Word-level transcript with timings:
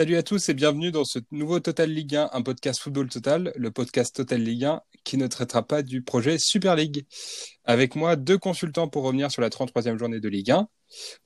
Salut 0.00 0.16
à 0.16 0.22
tous 0.22 0.48
et 0.48 0.54
bienvenue 0.54 0.90
dans 0.90 1.04
ce 1.04 1.18
nouveau 1.30 1.60
Total 1.60 1.90
Ligue 1.90 2.16
1, 2.16 2.30
un 2.32 2.40
podcast 2.40 2.80
football 2.80 3.10
total, 3.10 3.52
le 3.54 3.70
podcast 3.70 4.16
Total 4.16 4.40
Ligue 4.40 4.64
1 4.64 4.80
qui 5.04 5.18
ne 5.18 5.26
traitera 5.26 5.62
pas 5.62 5.82
du 5.82 6.00
projet 6.00 6.38
Super 6.38 6.74
League. 6.74 7.04
Avec 7.64 7.96
moi, 7.96 8.16
deux 8.16 8.38
consultants 8.38 8.88
pour 8.88 9.02
revenir 9.02 9.30
sur 9.30 9.42
la 9.42 9.50
33e 9.50 9.98
journée 9.98 10.18
de 10.18 10.28
Ligue 10.30 10.52
1. 10.52 10.66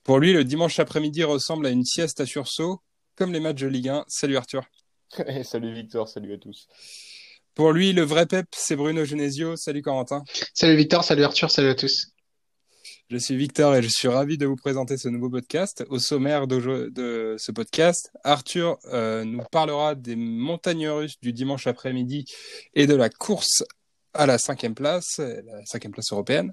Pour 0.03 0.19
lui, 0.19 0.33
le 0.33 0.43
dimanche 0.43 0.77
après-midi 0.77 1.23
ressemble 1.23 1.67
à 1.67 1.69
une 1.69 1.85
sieste 1.85 2.19
à 2.19 2.25
sursaut, 2.25 2.81
comme 3.15 3.31
les 3.31 3.39
matchs 3.39 3.61
de 3.61 3.67
Ligue 3.67 3.87
1. 3.87 4.03
Salut 4.09 4.35
Arthur. 4.35 4.65
salut 5.43 5.73
Victor, 5.73 6.09
salut 6.09 6.33
à 6.33 6.37
tous. 6.37 6.67
Pour 7.53 7.71
lui, 7.71 7.93
le 7.93 8.01
vrai 8.01 8.25
Pep, 8.25 8.47
c'est 8.53 8.75
Bruno 8.75 9.05
Genesio. 9.05 9.55
Salut 9.55 9.83
Corentin. 9.83 10.21
Salut 10.53 10.75
Victor, 10.75 11.01
salut 11.01 11.23
Arthur, 11.23 11.49
salut 11.49 11.69
à 11.69 11.75
tous. 11.75 12.13
Je 13.11 13.17
suis 13.17 13.37
Victor 13.37 13.75
et 13.75 13.83
je 13.83 13.87
suis 13.87 14.07
ravi 14.07 14.35
de 14.35 14.47
vous 14.47 14.55
présenter 14.55 14.97
ce 14.97 15.09
nouveau 15.09 15.29
podcast. 15.29 15.85
Au 15.89 15.99
sommaire 15.99 16.47
de, 16.47 17.35
ce 17.37 17.51
podcast, 17.51 18.09
Arthur 18.23 18.79
euh, 18.85 19.23
nous 19.23 19.43
parlera 19.51 19.93
des 19.93 20.15
montagnes 20.15 20.89
russes 20.89 21.19
du 21.21 21.31
dimanche 21.31 21.67
après-midi 21.67 22.25
et 22.73 22.87
de 22.87 22.95
la 22.95 23.11
course 23.11 23.61
à 24.15 24.25
la 24.25 24.39
cinquième 24.39 24.73
place, 24.73 25.19
la 25.19 25.63
cinquième 25.67 25.91
place 25.91 26.11
européenne. 26.11 26.51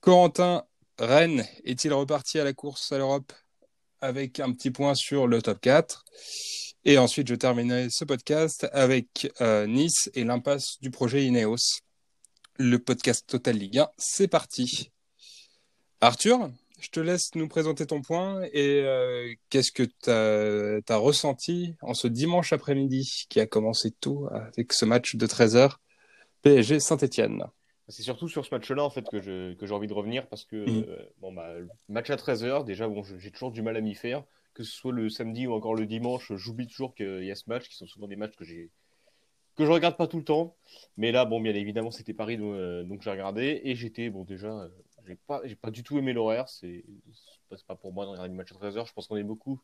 Corentin, 0.00 0.64
Rennes 0.98 1.46
est-il 1.62 1.92
reparti 1.92 2.40
à 2.40 2.44
la 2.44 2.52
course 2.52 2.90
à 2.90 2.98
l'Europe 2.98 3.32
avec 4.00 4.40
un 4.40 4.50
petit 4.50 4.72
point 4.72 4.96
sur 4.96 5.28
le 5.28 5.40
top 5.40 5.60
4 5.60 6.04
Et 6.84 6.98
ensuite, 6.98 7.28
je 7.28 7.36
terminerai 7.36 7.86
ce 7.90 8.04
podcast 8.04 8.68
avec 8.72 9.32
euh, 9.40 9.68
Nice 9.68 10.10
et 10.14 10.24
l'impasse 10.24 10.80
du 10.80 10.90
projet 10.90 11.24
Ineos. 11.24 11.78
Le 12.58 12.80
podcast 12.80 13.24
Total 13.28 13.56
Ligue 13.56 13.78
1, 13.78 13.88
c'est 13.98 14.28
parti. 14.28 14.90
Arthur, 16.02 16.50
je 16.80 16.88
te 16.88 16.98
laisse 16.98 17.34
nous 17.34 17.46
présenter 17.46 17.86
ton 17.86 18.00
point 18.00 18.42
et 18.52 18.80
euh, 18.80 19.32
qu'est-ce 19.50 19.70
que 19.70 19.82
tu 19.82 20.10
as, 20.10 20.96
ressenti 20.96 21.74
en 21.82 21.92
ce 21.92 22.08
dimanche 22.08 22.52
après-midi 22.54 23.26
qui 23.28 23.38
a 23.38 23.46
commencé 23.46 23.90
tôt 23.90 24.28
avec 24.32 24.72
ce 24.72 24.86
match 24.86 25.16
de 25.16 25.26
13h 25.26 25.76
PSG 26.42 26.80
Saint-Etienne 26.80 27.44
c'est 27.88 28.02
surtout 28.02 28.28
sur 28.28 28.46
ce 28.46 28.54
match-là 28.54 28.84
en 28.84 28.90
fait 28.90 29.04
que 29.10 29.20
j'ai 29.20 29.74
envie 29.74 29.88
de 29.88 29.92
revenir 29.92 30.28
parce 30.28 30.44
que 30.44 30.56
mm. 30.56 30.84
euh, 30.88 30.96
bon 31.18 31.32
bah 31.32 31.48
match 31.88 32.08
à 32.10 32.16
13h 32.16 32.64
déjà 32.64 32.88
bon 32.88 33.02
j'ai 33.02 33.30
toujours 33.30 33.50
du 33.50 33.62
mal 33.62 33.76
à 33.76 33.80
m'y 33.80 33.94
faire 33.94 34.24
que 34.54 34.62
ce 34.62 34.72
soit 34.72 34.92
le 34.92 35.10
samedi 35.10 35.46
ou 35.46 35.52
encore 35.52 35.74
le 35.74 35.86
dimanche 35.86 36.32
j'oublie 36.34 36.66
toujours 36.66 36.94
qu'il 36.94 37.24
y 37.24 37.30
a 37.30 37.34
ce 37.34 37.44
match 37.48 37.68
qui 37.68 37.76
sont 37.76 37.86
souvent 37.86 38.06
des 38.06 38.16
matchs 38.16 38.36
que 38.36 38.44
j'ai 38.44 38.70
que 39.56 39.66
je 39.66 39.70
regarde 39.70 39.96
pas 39.96 40.06
tout 40.06 40.18
le 40.18 40.24
temps 40.24 40.56
mais 40.96 41.10
là 41.10 41.24
bon 41.24 41.40
bien 41.40 41.54
évidemment 41.54 41.90
c'était 41.90 42.14
Paris 42.14 42.38
donc, 42.38 42.54
euh, 42.54 42.84
donc 42.84 43.02
j'ai 43.02 43.10
regardé 43.10 43.60
et 43.64 43.74
j'étais 43.74 44.08
bon 44.08 44.24
déjà 44.24 44.68
j'ai 45.06 45.16
pas, 45.16 45.40
j'ai 45.44 45.56
pas 45.56 45.70
du 45.70 45.82
tout 45.82 45.98
aimé 45.98 46.12
l'horaire. 46.12 46.48
C'est, 46.48 46.84
c'est 47.50 47.66
pas 47.66 47.76
pour 47.76 47.92
moi 47.92 48.04
de 48.04 48.10
regarder 48.10 48.30
une 48.30 48.36
match 48.36 48.52
à 48.52 48.54
13h. 48.54 48.86
Je 48.86 48.92
pense 48.92 49.06
qu'on 49.06 49.16
est 49.16 49.24
beaucoup, 49.24 49.60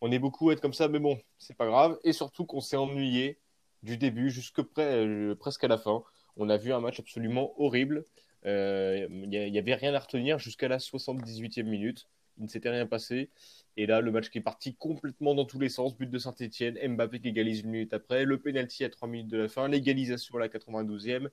on 0.00 0.10
est 0.10 0.18
beaucoup 0.18 0.50
à 0.50 0.52
être 0.54 0.60
comme 0.60 0.72
ça, 0.72 0.88
mais 0.88 0.98
bon, 0.98 1.18
c'est 1.38 1.56
pas 1.56 1.66
grave. 1.66 1.98
Et 2.04 2.12
surtout 2.12 2.46
qu'on 2.46 2.60
s'est 2.60 2.76
ennuyé 2.76 3.38
du 3.82 3.96
début 3.96 4.30
jusque 4.30 4.62
près, 4.62 5.06
euh, 5.06 5.34
presque 5.34 5.64
à 5.64 5.68
la 5.68 5.78
fin. 5.78 6.02
On 6.36 6.48
a 6.48 6.56
vu 6.56 6.72
un 6.72 6.80
match 6.80 6.98
absolument 6.98 7.52
horrible. 7.60 8.04
Il 8.44 8.50
euh, 8.50 9.08
n'y 9.08 9.58
avait 9.58 9.74
rien 9.74 9.94
à 9.94 9.98
retenir 9.98 10.38
jusqu'à 10.38 10.68
la 10.68 10.78
78e 10.78 11.62
minute. 11.62 12.08
Il 12.38 12.44
ne 12.44 12.48
s'était 12.48 12.70
rien 12.70 12.86
passé. 12.86 13.30
Et 13.76 13.86
là, 13.86 14.00
le 14.00 14.10
match 14.10 14.28
qui 14.30 14.38
est 14.38 14.42
parti 14.42 14.74
complètement 14.74 15.34
dans 15.34 15.44
tous 15.44 15.58
les 15.58 15.68
sens. 15.68 15.96
But 15.96 16.10
de 16.10 16.18
Saint-Etienne, 16.18 16.78
Mbappé 16.94 17.20
qui 17.20 17.28
égalise 17.28 17.60
une 17.60 17.70
minute 17.70 17.92
après, 17.92 18.24
le 18.24 18.40
penalty 18.40 18.84
à 18.84 18.90
3 18.90 19.08
minutes 19.08 19.28
de 19.28 19.38
la 19.38 19.48
fin, 19.48 19.68
l'égalisation 19.68 20.36
à 20.36 20.40
la 20.40 20.48
92e, 20.48 21.28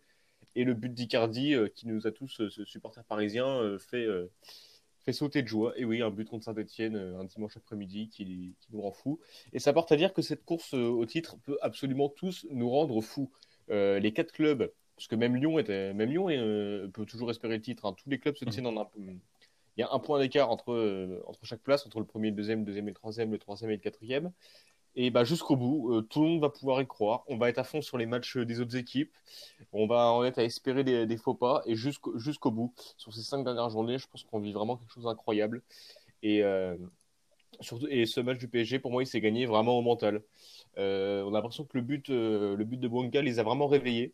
et 0.55 0.63
le 0.63 0.73
but 0.73 0.93
d'Icardi, 0.93 1.53
euh, 1.53 1.67
qui 1.67 1.87
nous 1.87 2.07
a 2.07 2.11
tous, 2.11 2.41
euh, 2.41 2.49
ce 2.49 2.65
supporter 2.65 3.03
parisien, 3.03 3.47
euh, 3.47 3.77
fait, 3.77 4.07
fait 4.99 5.13
sauter 5.13 5.41
de 5.41 5.47
joie. 5.47 5.73
Et 5.77 5.85
oui, 5.85 6.01
un 6.01 6.11
but 6.11 6.29
contre 6.29 6.45
Saint-Etienne 6.45 6.95
un 6.95 7.23
dimanche 7.23 7.57
après-midi 7.57 8.09
qui, 8.09 8.55
nous 8.71 8.81
rend 8.81 8.91
fous. 8.91 9.19
Et 9.53 9.59
ça 9.59 9.73
porte 9.73 9.91
à 9.91 9.95
dire 9.95 10.13
que 10.13 10.21
cette 10.21 10.43
course 10.45 10.73
au 10.73 11.05
titre 11.05 11.37
peut 11.43 11.57
absolument 11.61 12.09
tous 12.09 12.45
nous 12.51 12.69
rendre 12.69 13.01
fous. 13.01 13.31
les 13.69 14.11
quatre 14.13 14.31
clubs, 14.31 14.71
parce 14.95 15.07
que 15.07 15.15
même 15.15 15.35
Lyon, 15.35 15.57
était, 15.59 15.93
même 15.93 16.09
Lyon 16.09 16.27
peut 16.93 17.05
toujours 17.05 17.31
espérer 17.31 17.55
le 17.55 17.61
titre. 17.61 17.85
Hein. 17.85 17.95
Tous 17.97 18.09
les 18.09 18.19
clubs 18.19 18.35
se 18.35 18.45
tiennent 18.45 18.67
en 18.67 18.79
un 18.79 18.89
il 19.77 19.79
y 19.79 19.83
a 19.83 19.89
un 19.93 19.99
point 19.99 20.19
d'écart 20.19 20.51
entre, 20.51 21.21
entre 21.25 21.45
chaque 21.45 21.61
place, 21.61 21.85
entre 21.85 21.99
le 21.99 22.05
premier, 22.05 22.29
le 22.29 22.35
deuxième, 22.35 22.59
le 22.59 22.65
deuxième 22.65 22.87
et 22.87 22.91
le 22.91 22.95
troisième, 22.95 23.31
le 23.31 23.39
troisième 23.39 23.71
et 23.71 23.75
le 23.75 23.81
quatrième. 23.81 24.31
Et 24.95 25.09
bah, 25.09 25.23
jusqu'au 25.23 25.55
bout, 25.55 25.93
euh, 25.93 26.01
tout 26.01 26.21
le 26.21 26.27
monde 26.27 26.41
va 26.41 26.49
pouvoir 26.49 26.81
y 26.81 26.87
croire. 26.87 27.23
On 27.27 27.37
va 27.37 27.49
être 27.49 27.59
à 27.59 27.63
fond 27.63 27.81
sur 27.81 27.97
les 27.97 28.05
matchs 28.05 28.37
des 28.37 28.59
autres 28.59 28.75
équipes. 28.75 29.13
On 29.71 29.87
va 29.87 30.11
en 30.11 30.23
être 30.25 30.39
à 30.39 30.43
espérer 30.43 30.83
des, 30.83 31.17
faux 31.17 31.33
pas. 31.33 31.61
Et 31.65 31.75
jusqu'au 31.75 32.51
bout, 32.51 32.73
sur 32.97 33.13
ces 33.13 33.21
cinq 33.21 33.43
dernières 33.43 33.69
journées, 33.69 33.97
je 33.97 34.07
pense 34.07 34.23
qu'on 34.23 34.39
vit 34.39 34.51
vraiment 34.51 34.77
quelque 34.77 34.93
chose 34.93 35.05
d'incroyable. 35.05 35.61
Et, 36.23 36.43
euh, 36.43 36.75
et 37.89 38.05
ce 38.05 38.19
match 38.21 38.37
du 38.37 38.47
PSG, 38.47 38.79
pour 38.79 38.91
moi, 38.91 39.03
il 39.03 39.07
s'est 39.07 39.21
gagné 39.21 39.45
vraiment 39.45 39.77
au 39.77 39.81
mental. 39.81 40.23
Euh, 40.77 41.23
on 41.23 41.29
a 41.29 41.37
l'impression 41.37 41.63
que 41.65 41.77
le 41.77 41.83
but, 41.83 42.09
le 42.09 42.63
but 42.63 42.79
de 42.79 42.87
Bonga 42.87 43.21
les 43.21 43.39
a 43.39 43.43
vraiment 43.43 43.67
réveillés. 43.67 44.13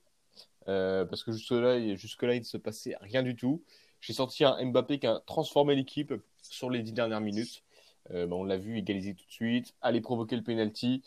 parce 0.66 1.24
que 1.24 1.32
jusque-là, 1.32 1.96
jusque-là, 1.96 2.36
il 2.36 2.40
ne 2.40 2.46
se 2.46 2.58
passait 2.58 2.96
rien 3.02 3.24
du 3.24 3.36
tout. 3.36 3.64
J'ai 4.02 4.14
senti 4.14 4.44
un 4.44 4.64
Mbappé 4.64 5.00
qui 5.00 5.08
a 5.08 5.22
transformé 5.26 5.76
l'équipe 5.76 6.14
sur 6.44 6.70
les 6.70 6.84
dix 6.84 6.94
dernières 6.94 7.22
minutes. 7.22 7.64
Euh, 8.12 8.28
bah, 8.28 8.36
on 8.36 8.44
l'a 8.44 8.58
vu 8.58 8.78
égaliser 8.78 9.14
tout 9.14 9.26
de 9.26 9.32
suite, 9.32 9.74
aller 9.82 10.02
provoquer 10.02 10.36
le 10.36 10.44
penalty, 10.44 11.04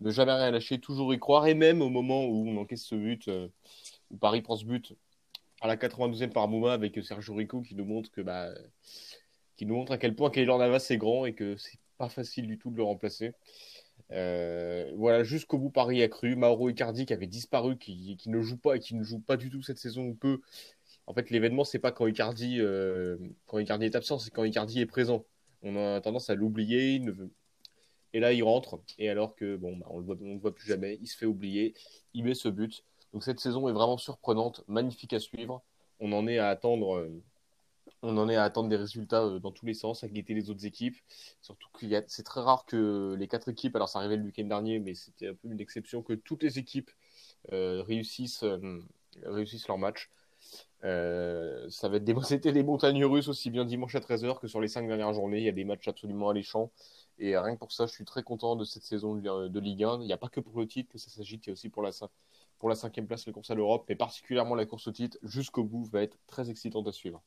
ne 0.00 0.10
jamais 0.10 0.32
rien 0.32 0.50
lâcher, 0.50 0.78
toujours 0.78 1.12
y 1.14 1.18
croire. 1.18 1.46
Et 1.46 1.54
même 1.54 1.82
au 1.82 1.88
moment 1.88 2.24
où 2.24 2.48
on 2.48 2.56
encaisse 2.56 2.84
ce 2.84 2.94
but, 2.94 3.28
euh, 3.28 3.48
où 4.10 4.16
Paris 4.16 4.42
prend 4.42 4.56
ce 4.56 4.64
but 4.64 4.94
à 5.60 5.68
la 5.68 5.76
92e 5.76 6.30
par 6.30 6.48
Mouma 6.48 6.72
avec 6.72 7.02
Sergio 7.04 7.34
Rico 7.34 7.60
qui 7.60 7.74
nous 7.74 7.84
montre 7.84 8.10
que 8.10 8.22
bah, 8.22 8.50
qui 9.56 9.66
nous 9.66 9.74
montre 9.74 9.92
à 9.92 9.98
quel 9.98 10.14
point 10.14 10.30
Keylor 10.30 10.58
Navas 10.58 10.86
est 10.90 10.96
grand 10.96 11.26
et 11.26 11.34
que 11.34 11.56
c'est 11.56 11.78
pas 11.98 12.08
facile 12.08 12.46
du 12.46 12.58
tout 12.58 12.70
de 12.70 12.76
le 12.76 12.82
remplacer. 12.82 13.32
Euh, 14.10 14.90
voilà, 14.96 15.22
jusqu'au 15.22 15.58
bout, 15.58 15.70
Paris 15.70 16.02
a 16.02 16.08
cru. 16.08 16.34
Mauro 16.34 16.70
Icardi 16.70 17.04
qui 17.06 17.12
avait 17.12 17.26
disparu, 17.26 17.76
qui, 17.76 18.18
ne 18.26 18.40
joue 18.40 18.56
pas 18.56 18.76
et 18.76 18.80
qui 18.80 18.94
ne 18.94 19.02
joue 19.02 19.20
pas 19.20 19.36
du 19.36 19.50
tout 19.50 19.62
cette 19.62 19.78
saison 19.78 20.04
ou 20.06 20.14
peu. 20.14 20.40
En 21.06 21.14
fait, 21.14 21.30
l'événement, 21.30 21.64
c'est 21.64 21.78
pas 21.78 21.92
quand 21.92 22.06
Icardi, 22.06 22.60
quand 23.46 23.58
Icardi 23.58 23.84
est 23.84 23.96
absent, 23.96 24.18
c'est 24.18 24.30
quand 24.30 24.44
Icardi 24.44 24.80
est 24.80 24.86
présent 24.86 25.24
on 25.62 25.76
a 25.76 26.00
tendance 26.00 26.30
à 26.30 26.34
l'oublier. 26.34 27.02
Et 28.12 28.20
là, 28.20 28.32
il 28.32 28.42
rentre. 28.42 28.80
Et 28.98 29.08
alors 29.08 29.34
que, 29.34 29.56
bon, 29.56 29.76
bah, 29.76 29.86
on 29.90 30.00
ne 30.00 30.14
le, 30.14 30.38
voit 30.38 30.54
plus 30.54 30.66
jamais, 30.66 30.98
il 31.00 31.06
se 31.06 31.16
fait 31.16 31.26
oublier. 31.26 31.74
Il 32.14 32.24
met 32.24 32.34
ce 32.34 32.48
but. 32.48 32.84
Donc 33.12 33.24
cette 33.24 33.40
saison 33.40 33.68
est 33.68 33.72
vraiment 33.72 33.98
surprenante, 33.98 34.62
magnifique 34.68 35.12
à 35.12 35.20
suivre. 35.20 35.62
On 36.00 36.12
en 36.12 36.26
est 36.26 36.38
à 36.38 36.48
attendre. 36.48 36.96
Euh, 36.96 37.22
on 38.02 38.16
en 38.16 38.28
est 38.28 38.36
à 38.36 38.44
attendre 38.44 38.68
des 38.68 38.76
résultats 38.76 39.22
euh, 39.24 39.38
dans 39.40 39.50
tous 39.52 39.66
les 39.66 39.74
sens, 39.74 40.04
à 40.04 40.08
guetter 40.08 40.34
les 40.34 40.48
autres 40.50 40.64
équipes. 40.64 40.96
Surtout 41.42 41.68
que 41.72 41.86
c'est 42.06 42.22
très 42.22 42.40
rare 42.40 42.64
que 42.66 43.14
les 43.18 43.28
quatre 43.28 43.48
équipes, 43.48 43.76
alors 43.76 43.88
ça 43.88 43.98
arrivait 43.98 44.16
le 44.16 44.24
week-end 44.24 44.44
dernier, 44.44 44.78
mais 44.78 44.94
c'était 44.94 45.28
un 45.28 45.34
peu 45.34 45.48
une 45.50 45.60
exception, 45.60 46.02
que 46.02 46.14
toutes 46.14 46.42
les 46.42 46.58
équipes 46.58 46.90
euh, 47.52 47.82
réussissent, 47.82 48.44
réussissent 49.24 49.68
leur 49.68 49.78
match. 49.78 50.08
Euh, 50.84 51.68
ça 51.70 51.88
va 51.88 51.96
être 51.96 52.04
des... 52.04 52.14
C'était 52.24 52.52
les 52.52 52.62
montagnes 52.62 53.04
russes 53.04 53.28
aussi 53.28 53.50
bien 53.50 53.64
dimanche 53.64 53.94
à 53.94 54.00
13h 54.00 54.40
que 54.40 54.48
sur 54.48 54.60
les 54.60 54.68
cinq 54.68 54.86
dernières 54.86 55.12
journées. 55.14 55.38
Il 55.38 55.44
y 55.44 55.48
a 55.48 55.52
des 55.52 55.64
matchs 55.64 55.88
absolument 55.88 56.28
alléchants. 56.30 56.70
Et 57.18 57.36
rien 57.36 57.54
que 57.54 57.58
pour 57.58 57.72
ça, 57.72 57.86
je 57.86 57.92
suis 57.92 58.04
très 58.04 58.22
content 58.22 58.56
de 58.56 58.64
cette 58.64 58.82
saison 58.82 59.14
de 59.14 59.60
Ligue 59.60 59.84
1. 59.84 60.00
Il 60.00 60.06
n'y 60.06 60.12
a 60.12 60.16
pas 60.16 60.28
que 60.28 60.40
pour 60.40 60.58
le 60.58 60.66
titre 60.66 60.90
que 60.90 60.98
ça 60.98 61.10
s'agite, 61.10 61.46
il 61.46 61.50
y 61.50 61.50
a 61.50 61.52
aussi 61.52 61.68
pour 61.68 61.82
la, 61.82 61.90
pour 62.58 62.68
la 62.68 62.74
cinquième 62.74 63.06
place, 63.06 63.26
la 63.26 63.32
course 63.32 63.50
à 63.50 63.54
l'Europe, 63.54 63.84
mais 63.88 63.96
particulièrement 63.96 64.54
la 64.54 64.66
course 64.66 64.88
au 64.88 64.92
titre 64.92 65.18
jusqu'au 65.22 65.64
bout 65.64 65.84
va 65.84 66.02
être 66.02 66.16
très 66.26 66.50
excitante 66.50 66.88
à 66.88 66.92
suivre. 66.92 67.22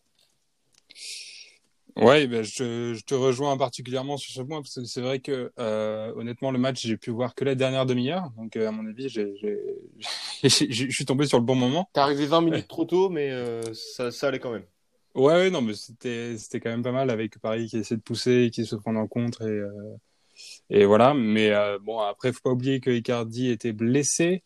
Ouais, 1.95 2.25
ben 2.25 2.43
je, 2.43 2.95
je, 2.95 3.03
te 3.03 3.13
rejoins 3.13 3.55
particulièrement 3.55 4.17
sur 4.17 4.33
ce 4.33 4.41
point 4.41 4.61
parce 4.61 4.75
que 4.75 4.83
c'est 4.85 5.01
vrai 5.01 5.19
que 5.19 5.51
euh, 5.59 6.11
honnêtement 6.15 6.49
le 6.49 6.57
match 6.57 6.81
j'ai 6.81 6.97
pu 6.97 7.11
voir 7.11 7.35
que 7.35 7.45
la 7.45 7.53
dernière 7.53 7.85
demi-heure, 7.85 8.31
donc 8.35 8.55
euh, 8.55 8.67
à 8.67 8.71
mon 8.71 8.87
avis 8.87 9.09
j'ai, 9.09 9.31
je 10.43 10.89
suis 10.89 11.05
tombé 11.05 11.27
sur 11.27 11.37
le 11.37 11.45
bon 11.45 11.53
moment. 11.55 11.87
T'es 11.93 11.99
arrivé 11.99 12.25
20 12.25 12.41
minutes 12.41 12.67
trop 12.67 12.85
tôt, 12.85 13.09
mais 13.09 13.31
euh, 13.31 13.61
ça, 13.73 14.09
ça 14.09 14.29
allait 14.29 14.39
quand 14.39 14.51
même. 14.51 14.65
Ouais, 15.13 15.33
ouais 15.35 15.49
non 15.51 15.61
mais 15.61 15.75
c'était 15.75 16.35
c'était 16.37 16.59
quand 16.59 16.71
même 16.71 16.81
pas 16.81 16.91
mal 16.91 17.11
avec 17.11 17.37
Paris 17.37 17.67
qui 17.67 17.77
essaie 17.77 17.95
de 17.95 18.01
pousser, 18.01 18.49
qui 18.51 18.65
se 18.65 18.75
prend 18.75 18.95
en 18.95 19.07
contre 19.07 19.43
et 19.43 19.51
euh, 19.51 19.95
et 20.71 20.85
voilà. 20.85 21.13
Mais 21.13 21.51
euh, 21.51 21.77
bon 21.79 21.99
après 21.99 22.33
faut 22.33 22.41
pas 22.43 22.49
oublier 22.49 22.79
que 22.79 22.89
Icardi 22.89 23.51
était 23.51 23.73
blessé. 23.73 24.41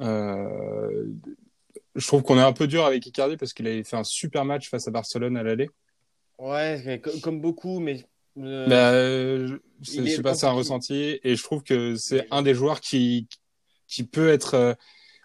je 0.00 1.06
trouve 2.04 2.24
qu'on 2.24 2.36
est 2.36 2.42
un 2.42 2.52
peu 2.52 2.66
dur 2.66 2.84
avec 2.84 3.06
Icardi 3.06 3.36
parce 3.36 3.52
qu'il 3.52 3.68
avait 3.68 3.84
fait 3.84 3.96
un 3.96 4.02
super 4.02 4.44
match 4.44 4.68
face 4.68 4.88
à 4.88 4.90
Barcelone 4.90 5.36
à 5.36 5.44
l'aller. 5.44 5.70
Ouais, 6.40 7.00
comme 7.22 7.40
beaucoup, 7.40 7.80
mais. 7.80 8.02
Euh, 8.38 8.66
bah, 8.66 8.92
euh, 8.92 9.58
je 9.82 10.02
sais 10.06 10.22
pas, 10.22 10.34
c'est 10.34 10.46
un 10.46 10.52
ressenti. 10.52 11.20
Et 11.22 11.36
je 11.36 11.42
trouve 11.42 11.62
que 11.62 11.96
c'est 11.96 12.26
un 12.30 12.42
des 12.42 12.54
joueurs 12.54 12.80
qui, 12.80 13.28
qui 13.86 14.04
peut 14.04 14.30
être. 14.30 14.54
Euh, 14.54 14.74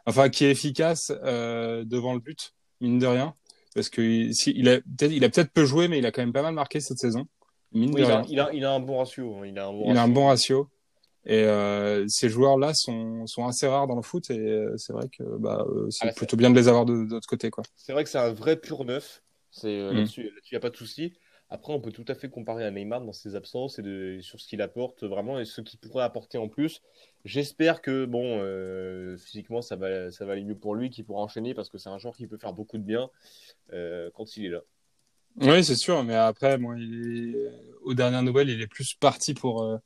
enfin, 0.06 0.30
qui 0.30 0.46
est 0.46 0.52
efficace 0.52 1.14
euh, 1.24 1.86
devant 1.86 2.14
le 2.14 2.20
but, 2.20 2.54
mine 2.82 3.00
de 3.00 3.08
rien. 3.08 3.34
Parce 3.74 3.90
que 3.90 4.32
si, 4.34 4.54
il 4.56 4.68
a 4.70 4.82
peut-être 4.82 5.34
peut-être 5.34 5.52
peu 5.52 5.66
joué, 5.66 5.88
mais 5.88 6.00
il 6.00 6.06
a 6.06 6.12
quand 6.12 6.22
même 6.22 6.34
pas 6.34 6.42
mal 6.42 6.54
marqué 6.54 6.82
cette 6.82 7.00
saison. 7.00 7.26
Mine 7.72 7.92
de 7.92 8.00
il, 8.00 8.06
rien. 8.06 8.20
A, 8.22 8.26
il, 8.28 8.40
a, 8.40 8.50
il, 8.54 8.66
a, 8.66 8.72
un 8.74 8.80
bon 8.82 8.98
ratio. 8.98 9.36
Hein. 9.38 9.48
Il 9.48 9.58
a 9.58 9.68
un 9.68 9.72
bon 9.72 9.84
il 9.84 9.88
ratio. 9.88 10.00
A 10.00 10.04
un 10.04 10.08
bon 10.10 10.28
ratio. 10.28 10.70
Et 11.28 11.44
euh, 11.44 12.06
ces 12.08 12.30
joueurs-là 12.30 12.74
sont, 12.74 13.26
sont 13.26 13.48
assez 13.48 13.68
rares 13.68 13.88
dans 13.88 13.96
le 13.96 14.04
foot 14.04 14.30
et 14.30 14.66
c'est 14.78 14.94
vrai 14.94 15.08
que 15.18 15.24
bah, 15.40 15.66
c'est 15.90 16.10
ah, 16.10 16.14
plutôt 16.14 16.38
bien 16.38 16.52
de 16.52 16.56
les 16.56 16.68
avoir 16.68 16.86
de, 16.86 17.04
de 17.04 17.14
l'autre 17.14 17.28
côté. 17.28 17.50
quoi. 17.50 17.64
C'est 17.76 17.94
vrai 17.94 18.04
que 18.04 18.12
c'est 18.12 18.20
un 18.20 18.32
vrai 18.32 18.58
pur 18.58 18.86
neuf 18.86 19.24
C'est 19.56 19.80
euh, 19.80 19.94
Mm. 19.94 19.96
là-dessus, 19.96 20.32
il 20.34 20.50
n'y 20.52 20.58
a 20.58 20.60
pas 20.60 20.70
de 20.70 20.76
souci. 20.76 21.14
Après, 21.50 21.72
on 21.72 21.80
peut 21.80 21.92
tout 21.94 22.04
à 22.10 22.16
fait 22.16 22.28
comparer 22.28 22.66
à 22.66 22.72
Neymar 22.72 23.02
dans 23.02 23.14
ses 23.14 23.36
absences 23.36 23.80
et 23.80 23.84
de, 23.84 24.20
sur 24.22 24.42
ce 24.42 24.48
qu'il 24.48 24.62
apporte 24.62 25.04
vraiment 25.04 25.40
et 25.40 25.46
ce 25.46 25.62
qu'il 25.62 25.80
pourrait 25.80 26.04
apporter 26.04 26.38
en 26.38 26.50
plus. 26.50 26.82
J'espère 27.24 27.82
que 27.82 28.04
bon, 28.06 28.40
euh, 28.42 29.16
physiquement, 29.18 29.62
ça 29.62 29.78
va, 29.78 30.12
ça 30.12 30.26
va 30.26 30.34
aller 30.34 30.44
mieux 30.44 30.58
pour 30.58 30.76
lui, 30.76 30.90
qu'il 30.90 31.06
pourra 31.06 31.22
enchaîner 31.22 31.54
parce 31.54 31.70
que 31.70 31.78
c'est 31.78 31.88
un 31.90 32.00
joueur 32.00 32.18
qui 32.18 32.28
peut 32.28 32.38
faire 32.38 32.52
beaucoup 32.52 32.78
de 32.78 32.84
bien 32.84 33.10
euh, 33.72 34.10
quand 34.14 34.36
il 34.36 34.46
est 34.46 34.50
là. 34.50 34.62
Oui, 35.38 35.64
c'est 35.64 35.76
sûr, 35.76 36.04
mais 36.04 36.16
après, 36.16 36.58
il 36.78 37.36
est- 37.36 37.52
aux 37.84 37.94
dernières 37.94 38.24
nouvelles, 38.24 38.50
il 38.50 38.62
est 38.62 38.68
plus 38.68 38.94
parti 38.96 39.34
pour, 39.34 39.64
euh, 39.64 39.78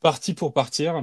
parti 0.00 0.32
pour 0.32 0.54
partir 0.54 1.02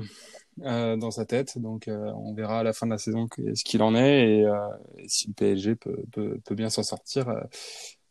euh, 0.63 0.97
dans 0.97 1.11
sa 1.11 1.25
tête. 1.25 1.57
Donc, 1.57 1.87
euh, 1.87 2.11
on 2.15 2.33
verra 2.33 2.59
à 2.59 2.63
la 2.63 2.73
fin 2.73 2.85
de 2.85 2.91
la 2.91 2.97
saison 2.97 3.27
que- 3.27 3.55
ce 3.55 3.63
qu'il 3.63 3.81
en 3.81 3.95
est 3.95 4.39
et, 4.39 4.45
euh, 4.45 4.55
et 4.97 5.07
si 5.07 5.27
le 5.27 5.33
PSG 5.33 5.75
peut, 5.75 6.03
peut, 6.11 6.39
peut 6.45 6.55
bien 6.55 6.69
s'en 6.69 6.83
sortir 6.83 7.33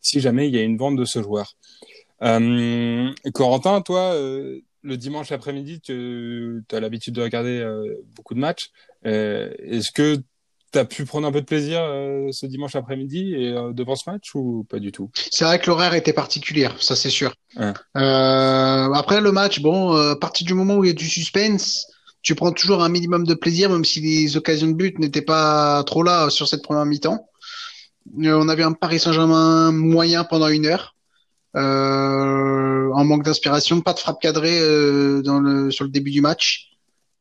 si 0.00 0.20
jamais 0.20 0.48
il 0.48 0.54
y 0.54 0.58
a 0.58 0.62
une 0.62 0.78
vente 0.78 0.96
de 0.96 1.04
ce 1.04 1.22
joueur. 1.22 1.54
Corentin, 3.32 3.80
toi, 3.82 4.14
le 4.14 4.96
dimanche 4.96 5.30
après-midi, 5.32 5.80
tu 5.80 6.64
as 6.72 6.80
l'habitude 6.80 7.14
de 7.14 7.22
regarder 7.22 7.64
beaucoup 8.16 8.34
de 8.34 8.40
matchs. 8.40 8.70
Est-ce 9.04 9.90
que 9.92 10.16
tu 10.72 10.78
as 10.78 10.84
pu 10.86 11.04
prendre 11.04 11.26
un 11.26 11.32
peu 11.32 11.40
de 11.40 11.46
plaisir 11.46 11.80
ce 12.30 12.46
dimanche 12.46 12.76
après-midi 12.76 13.34
et 13.34 13.52
devant 13.72 13.94
ce 13.94 14.08
match 14.08 14.34
ou 14.34 14.64
pas 14.68 14.78
du 14.78 14.90
tout? 14.90 15.10
C'est 15.30 15.44
vrai 15.44 15.58
que 15.58 15.66
l'horaire 15.66 15.92
était 15.94 16.14
particulier, 16.14 16.68
ça 16.78 16.96
c'est 16.96 17.10
sûr. 17.10 17.34
Ouais. 17.56 17.72
Après 17.94 19.20
le 19.20 19.32
match, 19.32 19.60
bon, 19.60 19.92
à 19.92 20.16
partir 20.16 20.46
du 20.46 20.54
moment 20.54 20.76
où 20.76 20.84
il 20.84 20.88
y 20.88 20.90
a 20.90 20.94
du 20.94 21.08
suspense, 21.08 21.86
tu 22.22 22.34
prends 22.34 22.52
toujours 22.52 22.82
un 22.82 22.88
minimum 22.88 23.26
de 23.26 23.34
plaisir, 23.34 23.70
même 23.70 23.84
si 23.84 24.00
les 24.00 24.36
occasions 24.36 24.68
de 24.68 24.74
but 24.74 24.98
n'étaient 24.98 25.22
pas 25.22 25.82
trop 25.84 26.02
là 26.02 26.30
sur 26.30 26.48
cette 26.48 26.62
première 26.62 26.84
mi-temps. 26.84 27.26
Euh, 28.22 28.34
on 28.34 28.48
avait 28.48 28.62
un 28.62 28.72
Paris 28.72 28.98
Saint-Germain 28.98 29.72
moyen 29.72 30.24
pendant 30.24 30.48
une 30.48 30.66
heure, 30.66 30.94
euh, 31.56 32.90
en 32.92 33.04
manque 33.04 33.24
d'inspiration, 33.24 33.80
pas 33.80 33.92
de 33.92 33.98
frappe 33.98 34.20
cadrée 34.20 34.58
euh, 34.60 35.22
dans 35.22 35.40
le, 35.40 35.70
sur 35.70 35.84
le 35.84 35.90
début 35.90 36.10
du 36.10 36.20
match. 36.20 36.68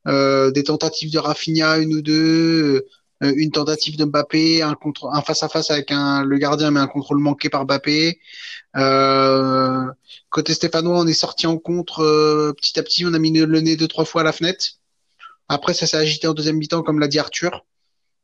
Euh, 0.08 0.52
des 0.52 0.64
tentatives 0.64 1.12
de 1.12 1.20
Rafinha, 1.20 1.78
une 1.78 1.94
ou 1.94 2.02
deux, 2.02 2.86
euh, 3.22 3.34
une 3.36 3.52
tentative 3.52 3.98
de 3.98 4.06
Mbappé, 4.06 4.62
un 4.62 4.74
contre, 4.74 5.08
un 5.14 5.22
face 5.22 5.44
à 5.44 5.50
face 5.50 5.72
avec 5.72 5.92
un, 5.92 6.24
le 6.24 6.38
gardien, 6.38 6.72
mais 6.72 6.80
un 6.80 6.88
contrôle 6.88 7.20
manqué 7.20 7.50
par 7.50 7.66
Mbappé. 7.66 8.20
Euh, 8.78 9.86
côté 10.30 10.54
stéphanois, 10.54 11.00
on 11.00 11.08
est 11.08 11.14
sorti 11.14 11.48
en 11.48 11.58
contre 11.58 12.54
petit 12.58 12.80
à 12.80 12.84
petit, 12.84 13.06
on 13.06 13.14
a 13.14 13.20
mis 13.20 13.32
le 13.32 13.60
nez 13.60 13.76
deux 13.76 13.88
trois 13.88 14.06
fois 14.06 14.22
à 14.22 14.24
la 14.24 14.32
fenêtre. 14.32 14.79
Après, 15.50 15.74
ça 15.74 15.88
s'est 15.88 15.98
agité 15.98 16.28
en 16.28 16.34
deuxième 16.34 16.58
mi-temps, 16.58 16.84
comme 16.84 17.00
l'a 17.00 17.08
dit 17.08 17.20
Arthur. 17.20 17.66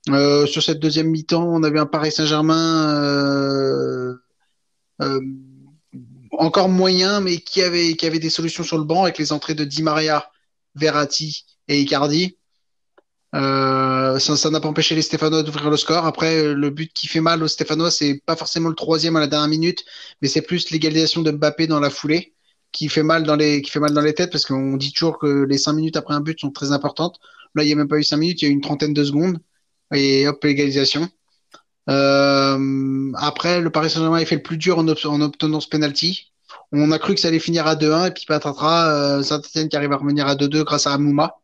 Euh, 0.10 0.46
sur 0.46 0.62
cette 0.62 0.80
deuxième 0.80 1.08
mi-temps, 1.10 1.44
on 1.44 1.64
avait 1.64 1.80
un 1.80 1.88
Paris 1.88 2.12
Saint-Germain 2.12 2.94
euh, 2.94 4.14
euh, 5.02 5.20
encore 6.38 6.70
moyen, 6.70 7.22
mais 7.22 7.38
qui 7.38 7.64
avait 7.64 7.96
qui 7.96 8.06
avait 8.06 8.20
des 8.20 8.30
solutions 8.30 8.64
sur 8.64 8.78
le 8.78 8.84
banc 8.84 9.04
avec 9.04 9.18
les 9.18 9.32
entrées 9.32 9.56
de 9.56 9.64
Di 9.64 9.82
Maria, 9.82 10.30
Verratti 10.76 11.46
et 11.68 11.82
Icardi. 11.82 12.38
Ça 13.34 14.50
n'a 14.52 14.60
pas 14.62 14.68
empêché 14.70 14.96
les 14.96 15.02
Stéphanois 15.02 15.44
d'ouvrir 15.44 15.70
le 15.70 15.78
score. 15.78 16.06
Après, 16.06 16.54
le 16.54 16.70
but 16.70 16.94
qui 16.94 17.08
fait 17.08 17.20
mal 17.20 17.44
aux 17.44 17.48
Stéphanois, 17.48 17.92
c'est 17.92 18.22
pas 18.26 18.36
forcément 18.36 18.70
le 18.70 18.76
troisième 18.76 19.16
à 19.16 19.20
la 19.20 19.28
dernière 19.28 19.50
minute, 19.50 19.84
mais 20.22 20.28
c'est 20.28 20.42
plus 20.42 20.70
l'égalisation 20.70 21.22
de 21.22 21.32
Mbappé 21.32 21.68
dans 21.68 21.80
la 21.80 21.90
foulée 21.90 22.35
qui 22.76 22.90
fait 22.90 23.04
mal 23.04 23.24
dans 23.24 23.38
les 23.38 23.62
qui 23.62 23.72
fait 23.72 23.80
mal 23.80 23.94
dans 23.94 24.02
les 24.02 24.14
têtes 24.14 24.32
parce 24.32 24.46
qu'on 24.46 24.76
dit 24.76 24.92
toujours 24.92 25.18
que 25.18 25.46
les 25.46 25.58
cinq 25.58 25.74
minutes 25.74 25.96
après 25.96 26.14
un 26.14 26.20
but 26.20 26.40
sont 26.40 26.52
très 26.52 26.72
importantes. 26.74 27.20
Là, 27.56 27.64
il 27.64 27.70
y 27.70 27.74
a 27.74 27.76
même 27.76 27.88
pas 27.88 27.98
eu 27.98 28.04
cinq 28.04 28.18
minutes, 28.18 28.42
il 28.42 28.46
y 28.46 28.48
a 28.50 28.52
eu 28.52 28.54
une 28.54 28.62
trentaine 28.62 28.94
de 28.94 29.04
secondes 29.04 29.40
et 29.94 30.28
hop 30.28 30.44
l'égalisation. 30.44 31.08
Euh, 31.90 33.12
après, 33.16 33.62
le 33.62 33.70
Paris 33.70 33.90
Saint-Germain 33.90 34.20
a 34.22 34.26
fait 34.26 34.36
le 34.36 34.44
plus 34.44 34.58
dur 34.58 34.78
en 34.80 34.88
obtenant 34.88 35.60
ce 35.62 35.70
penalty. 35.70 36.34
On 36.72 36.92
a 36.92 37.00
cru 37.00 37.16
que 37.16 37.22
ça 37.22 37.30
allait 37.30 37.40
finir 37.40 37.66
à 37.68 37.76
2-1 37.76 38.08
et 38.08 38.12
puis 38.12 38.26
patatras, 38.28 39.20
euh, 39.20 39.24
Saint-Etienne 39.24 39.70
qui 39.70 39.78
arrive 39.78 39.94
à 39.94 39.98
revenir 39.98 40.28
à 40.28 40.36
2-2 40.36 40.64
grâce 40.64 40.88
à 40.88 40.94
Amouma. 40.94 41.36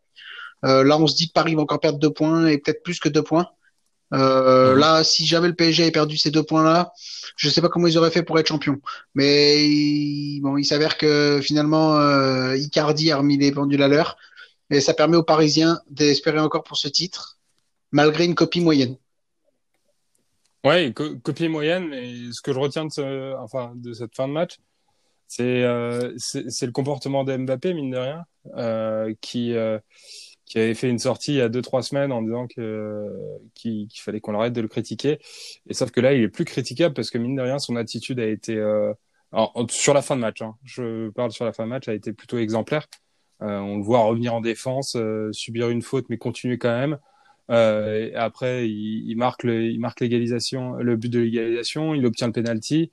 Euh, 0.66 0.84
là, 0.84 0.98
on 0.98 1.08
se 1.08 1.16
dit 1.16 1.28
que 1.30 1.34
Paris 1.34 1.56
va 1.56 1.62
encore 1.62 1.80
perdre 1.80 2.00
deux 2.00 2.12
points 2.12 2.48
et 2.48 2.58
peut-être 2.58 2.84
plus 2.84 3.00
que 3.00 3.10
deux 3.10 3.24
points. 3.24 3.48
Euh, 4.14 4.74
Mhm. 4.74 4.80
Là, 4.80 5.04
si 5.04 5.26
jamais 5.26 5.48
le 5.48 5.56
PSG 5.56 5.84
avait 5.84 5.92
perdu 5.92 6.18
ces 6.18 6.32
deux 6.32 6.44
points-là, 6.44 6.92
je 7.38 7.50
sais 7.50 7.62
pas 7.62 7.70
comment 7.70 7.88
ils 7.88 7.98
auraient 7.98 8.12
fait 8.12 8.24
pour 8.24 8.38
être 8.40 8.48
champion. 8.48 8.80
Mais 9.16 9.68
il- 9.70 10.42
bon, 10.42 10.58
il 10.58 10.66
s'avère 10.66 10.98
que 10.98 11.40
finalement, 11.42 11.96
euh, 11.98 12.56
Icardi 12.58 13.12
a 13.12 13.18
remis 13.18 13.38
les 13.38 13.52
pendules 13.52 13.82
à 13.82 13.88
l'heure 13.88 14.18
et 14.70 14.82
ça 14.82 14.94
permet 14.94 15.18
aux 15.18 15.24
Parisiens 15.24 15.80
d'espérer 15.90 16.40
encore 16.40 16.64
pour 16.64 16.78
ce 16.78 16.88
titre, 16.90 17.40
malgré 17.92 18.26
une 18.26 18.36
copie 18.36 18.62
moyenne. 18.62 18.98
Ouais, 20.64 20.94
co- 20.94 21.16
copie 21.24 21.48
moyenne, 21.48 21.88
mais 21.88 22.32
ce 22.32 22.42
que 22.42 22.54
je 22.54 22.60
retiens 22.60 22.86
de, 22.86 22.92
ce, 22.92 23.36
enfin, 23.38 23.72
de 23.76 23.94
cette 23.94 24.16
fin 24.16 24.28
de 24.28 24.34
match, 24.34 24.58
c'est 25.28 25.64
euh, 25.64 26.14
le 26.36 26.72
comportement 26.72 27.24
de 27.24 27.36
Mbappé, 27.36 27.74
mine 27.74 27.92
de 27.92 27.98
rien, 27.98 29.16
qui, 29.22 29.56
qui 30.52 30.60
avait 30.60 30.74
fait 30.74 30.90
une 30.90 31.00
sortie 31.00 31.32
il 31.32 31.38
y 31.38 31.42
a 31.42 31.48
deux, 31.48 31.62
trois 31.62 31.82
semaines 31.82 32.12
en 32.12 32.22
disant 32.22 32.46
que 32.46 33.08
qu'il 33.56 33.88
fallait 33.96 34.20
qu'on 34.20 34.36
arrête 34.36 34.52
de 34.52 34.60
le 34.60 34.68
critiquer. 34.68 35.18
Et 35.70 35.74
sauf 35.74 35.92
que 35.92 36.02
là, 36.02 36.14
il 36.14 36.24
est 36.24 36.28
plus 36.28 36.44
critiquable 36.44 36.94
parce 36.94 37.10
que, 37.10 37.18
mine 37.18 37.38
de 37.38 37.42
rien, 37.42 37.58
son 37.58 37.78
attitude 37.78 38.20
a 38.20 38.28
été, 38.28 38.58
euh, 38.58 38.94
sur 39.70 39.94
la 39.94 40.02
fin 40.02 40.18
de 40.18 40.22
match, 40.22 40.42
hein, 40.42 40.56
je 40.66 41.10
parle 41.12 41.32
sur 41.32 41.46
la 41.46 41.54
fin 41.54 41.64
de 41.64 41.70
match, 41.70 41.88
a 41.88 41.94
été 41.94 42.12
plutôt 42.12 42.38
exemplaire. 42.38 42.86
Euh, 43.42 43.60
on 43.60 43.78
le 43.78 43.84
voit 43.84 44.00
revenir 44.00 44.34
en 44.34 44.42
défense, 44.42 44.98
euh, 44.98 45.32
subir 45.32 45.70
une 45.70 45.82
faute, 45.82 46.08
mais 46.10 46.18
continuer 46.18 46.58
quand 46.58 46.78
même. 46.78 47.00
Euh, 47.50 48.10
et 48.10 48.16
après, 48.16 48.68
il, 48.68 49.10
il 49.10 49.16
marque 49.16 49.44
le, 49.44 49.64
il 49.68 49.80
marque 49.80 50.02
l'égalisation, 50.02 50.74
le 50.74 50.98
but 50.98 51.10
de 51.10 51.20
l'égalisation, 51.20 51.94
il 51.96 52.06
obtient 52.06 52.28
le 52.28 52.34
penalty. 52.34 52.92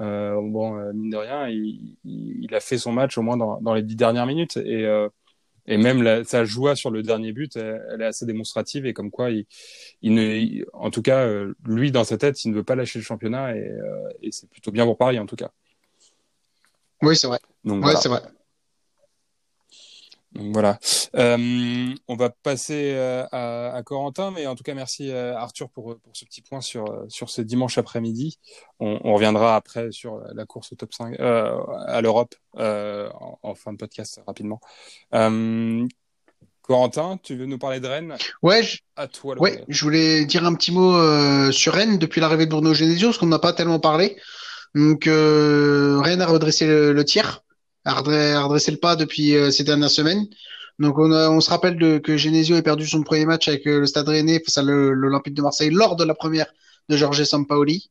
Euh, 0.00 0.40
bon, 0.40 0.78
euh, 0.78 0.92
mine 0.92 1.10
de 1.10 1.16
rien, 1.16 1.48
il, 1.48 1.96
il, 2.04 2.54
a 2.54 2.60
fait 2.60 2.78
son 2.78 2.92
match 2.92 3.18
au 3.18 3.22
moins 3.22 3.36
dans, 3.36 3.60
dans 3.60 3.74
les 3.74 3.82
dix 3.82 3.96
dernières 3.96 4.26
minutes 4.26 4.56
et, 4.58 4.86
et 5.70 5.78
même 5.78 6.02
la, 6.02 6.24
sa 6.24 6.44
joie 6.44 6.76
sur 6.76 6.90
le 6.90 7.02
dernier 7.02 7.32
but, 7.32 7.56
elle, 7.56 7.82
elle 7.94 8.02
est 8.02 8.06
assez 8.06 8.26
démonstrative 8.26 8.84
et 8.86 8.92
comme 8.92 9.10
quoi 9.10 9.30
il, 9.30 9.46
il 10.02 10.12
ne, 10.14 10.22
il- 10.22 10.66
en 10.74 10.90
tout 10.90 11.00
cas, 11.02 11.20
euh, 11.26 11.54
lui 11.64 11.92
dans 11.92 12.04
sa 12.04 12.18
tête, 12.18 12.44
il 12.44 12.50
ne 12.50 12.56
veut 12.56 12.64
pas 12.64 12.74
lâcher 12.74 12.98
le 12.98 13.04
championnat 13.04 13.56
et, 13.56 13.60
euh, 13.70 14.08
et 14.20 14.32
c'est 14.32 14.50
plutôt 14.50 14.72
bien 14.72 14.84
pour 14.84 14.98
Paris 14.98 15.18
en 15.18 15.26
tout 15.26 15.36
cas. 15.36 15.50
Oui, 17.02 17.16
c'est 17.16 17.26
vrai. 17.28 17.38
Donc 17.64 17.76
Ouais, 17.76 17.82
voilà. 17.82 18.00
c'est 18.00 18.08
vrai. 18.08 18.20
Donc 20.32 20.52
voilà. 20.52 20.78
Euh, 21.16 21.92
on 22.06 22.14
va 22.16 22.30
passer 22.30 22.92
euh, 22.94 23.24
à, 23.32 23.74
à 23.74 23.82
Corentin, 23.82 24.30
mais 24.30 24.46
en 24.46 24.54
tout 24.54 24.62
cas 24.62 24.74
merci 24.74 25.10
euh, 25.10 25.36
Arthur 25.36 25.68
pour, 25.70 25.98
pour 25.98 26.12
ce 26.16 26.24
petit 26.24 26.40
point 26.40 26.60
sur, 26.60 27.04
sur 27.08 27.30
ce 27.30 27.42
dimanche 27.42 27.78
après-midi. 27.78 28.38
On, 28.78 29.00
on 29.02 29.14
reviendra 29.14 29.56
après 29.56 29.90
sur 29.90 30.20
la 30.32 30.46
course 30.46 30.72
au 30.72 30.76
top 30.76 30.92
5 30.94 31.18
euh, 31.18 31.58
à 31.86 32.00
l'Europe 32.00 32.34
euh, 32.58 33.10
en, 33.20 33.38
en 33.42 33.54
fin 33.54 33.72
de 33.72 33.78
podcast 33.78 34.20
rapidement. 34.26 34.60
Euh, 35.14 35.86
Corentin, 36.62 37.18
tu 37.20 37.34
veux 37.34 37.46
nous 37.46 37.58
parler 37.58 37.80
de 37.80 37.88
Rennes? 37.88 38.16
Ouais, 38.42 38.62
je, 38.62 38.78
À 38.94 39.08
toi 39.08 39.34
le 39.34 39.40
ouais, 39.40 39.64
je 39.66 39.82
voulais 39.82 40.24
dire 40.24 40.44
un 40.44 40.54
petit 40.54 40.70
mot 40.70 40.94
euh, 40.94 41.50
sur 41.50 41.72
Rennes 41.72 41.98
depuis 41.98 42.20
l'arrivée 42.20 42.46
de 42.46 42.50
Bruno 42.52 42.72
Genesio, 42.72 43.08
parce 43.08 43.18
qu'on 43.18 43.26
n'a 43.26 43.40
pas 43.40 43.52
tellement 43.52 43.80
parlé. 43.80 44.16
Donc, 44.76 45.08
euh, 45.08 45.98
Rennes 46.00 46.20
a 46.22 46.26
redressé 46.26 46.68
le, 46.68 46.92
le 46.92 47.04
tir, 47.04 47.42
a 47.84 47.94
redressé, 47.94 48.70
a 48.70 48.72
le 48.72 48.78
pas 48.78 48.96
depuis 48.96 49.34
euh, 49.36 49.50
ces 49.50 49.64
dernières 49.64 49.90
semaines. 49.90 50.26
Donc, 50.78 50.98
on, 50.98 51.12
a- 51.12 51.30
on 51.30 51.40
se 51.40 51.50
rappelle 51.50 51.76
de, 51.78 51.98
que 51.98 52.16
Genesio 52.16 52.56
a 52.56 52.62
perdu 52.62 52.86
son 52.86 53.02
premier 53.02 53.26
match 53.26 53.48
avec 53.48 53.66
euh, 53.66 53.80
le 53.80 53.86
Stade 53.86 54.08
Rennais 54.08 54.40
face 54.44 54.58
à 54.58 54.62
l'Olympique 54.62 55.34
de 55.34 55.42
Marseille 55.42 55.70
lors 55.70 55.96
de 55.96 56.04
la 56.04 56.14
première 56.14 56.46
de 56.88 56.96
Jorge 56.96 57.22
Sampaoli. 57.24 57.90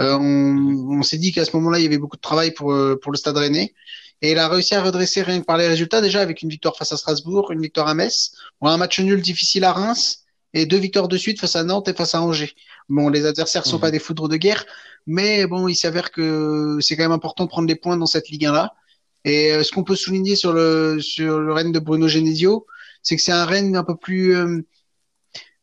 Euh, 0.00 0.16
on 0.18 0.98
on 1.00 1.02
s'est 1.02 1.18
dit 1.18 1.32
qu'à 1.32 1.44
ce 1.44 1.54
moment-là, 1.56 1.78
il 1.78 1.82
y 1.82 1.86
avait 1.86 1.98
beaucoup 1.98 2.16
de 2.16 2.20
travail 2.22 2.52
pour, 2.52 2.72
euh, 2.72 2.98
pour 3.00 3.12
le 3.12 3.16
Stade 3.18 3.36
Rennais. 3.36 3.74
Et 4.22 4.32
il 4.32 4.38
a 4.38 4.48
réussi 4.48 4.74
à 4.74 4.82
redresser 4.82 5.22
rien 5.22 5.40
que 5.40 5.46
par 5.46 5.56
les 5.56 5.66
résultats, 5.66 6.00
déjà 6.02 6.20
avec 6.20 6.42
une 6.42 6.50
victoire 6.50 6.76
face 6.76 6.92
à 6.92 6.96
Strasbourg, 6.98 7.52
une 7.52 7.60
victoire 7.62 7.88
à 7.88 7.94
Metz, 7.94 8.32
bon, 8.60 8.68
un 8.68 8.76
match 8.76 9.00
nul 9.00 9.22
difficile 9.22 9.64
à 9.64 9.72
Reims 9.72 10.24
et 10.52 10.66
deux 10.66 10.76
victoires 10.76 11.08
de 11.08 11.16
suite 11.16 11.40
face 11.40 11.56
à 11.56 11.64
Nantes 11.64 11.88
et 11.88 11.94
face 11.94 12.14
à 12.14 12.20
Angers. 12.22 12.52
Bon, 12.90 13.08
les 13.08 13.24
adversaires 13.24 13.64
sont 13.66 13.76
Mhm. 13.76 13.80
pas 13.80 13.90
des 13.90 13.98
foudres 13.98 14.28
de 14.28 14.36
guerre, 14.36 14.64
mais 15.06 15.46
bon, 15.46 15.68
il 15.68 15.74
s'avère 15.74 16.10
que 16.10 16.76
c'est 16.82 16.96
quand 16.96 17.04
même 17.04 17.12
important 17.12 17.44
de 17.44 17.48
prendre 17.48 17.66
des 17.68 17.76
points 17.76 17.96
dans 17.96 18.06
cette 18.06 18.28
Ligue 18.28 18.44
1-là. 18.46 18.74
Et 19.24 19.52
euh, 19.52 19.62
ce 19.62 19.72
qu'on 19.72 19.84
peut 19.84 19.96
souligner 19.96 20.36
sur 20.36 20.52
le 20.52 20.98
sur 21.00 21.40
le 21.40 21.52
Rennes 21.52 21.72
de 21.72 21.78
Bruno 21.78 22.08
Genesio, 22.08 22.66
c'est 23.02 23.16
que 23.16 23.22
c'est 23.22 23.32
un 23.32 23.44
Rennes 23.44 23.76
un 23.76 23.84
peu 23.84 23.96
plus 23.96 24.34
euh, 24.34 24.62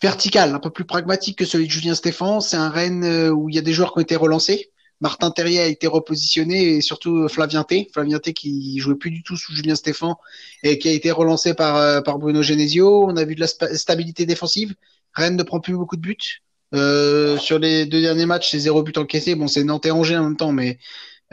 vertical, 0.01 0.53
un 0.53 0.59
peu 0.59 0.69
plus 0.69 0.85
pragmatique 0.85 1.39
que 1.39 1.45
celui 1.45 1.67
de 1.67 1.71
Julien 1.71 1.95
Stéphan. 1.95 2.39
C'est 2.39 2.57
un 2.57 2.69
Rennes 2.69 3.03
euh, 3.03 3.29
où 3.29 3.49
il 3.49 3.55
y 3.55 3.59
a 3.59 3.61
des 3.61 3.73
joueurs 3.73 3.93
qui 3.93 3.99
ont 3.99 4.01
été 4.01 4.15
relancés. 4.15 4.71
Martin 4.99 5.29
Terrier 5.29 5.59
a 5.59 5.67
été 5.67 5.87
repositionné 5.87 6.75
et 6.75 6.81
surtout 6.81 7.17
euh, 7.17 7.27
Flavien 7.27 7.63
T. 7.63 7.89
Flavien 7.93 8.19
T 8.19 8.33
qui 8.33 8.79
jouait 8.79 8.95
plus 8.95 9.11
du 9.11 9.23
tout 9.23 9.37
sous 9.37 9.53
Julien 9.55 9.75
Stéphan 9.75 10.17
et 10.63 10.79
qui 10.79 10.89
a 10.89 10.91
été 10.91 11.11
relancé 11.11 11.53
par, 11.53 11.77
euh, 11.77 12.01
par 12.01 12.17
Bruno 12.17 12.41
Genesio. 12.41 13.05
On 13.07 13.15
a 13.15 13.23
vu 13.23 13.35
de 13.35 13.41
la 13.41 13.47
stabilité 13.47 14.25
défensive. 14.25 14.75
Rennes 15.13 15.35
ne 15.35 15.43
prend 15.43 15.59
plus 15.59 15.75
beaucoup 15.75 15.97
de 15.97 16.01
buts. 16.01 16.41
Euh, 16.73 17.37
sur 17.37 17.59
les 17.59 17.85
deux 17.85 18.01
derniers 18.01 18.25
matchs, 18.25 18.51
c'est 18.51 18.59
zéro 18.59 18.83
but 18.83 18.97
encaissé. 18.97 19.35
Bon, 19.35 19.47
c'est 19.47 19.63
Nantes 19.63 19.85
et 19.85 19.91
Angers 19.91 20.17
en 20.17 20.23
même 20.23 20.37
temps, 20.37 20.51
mais 20.51 20.79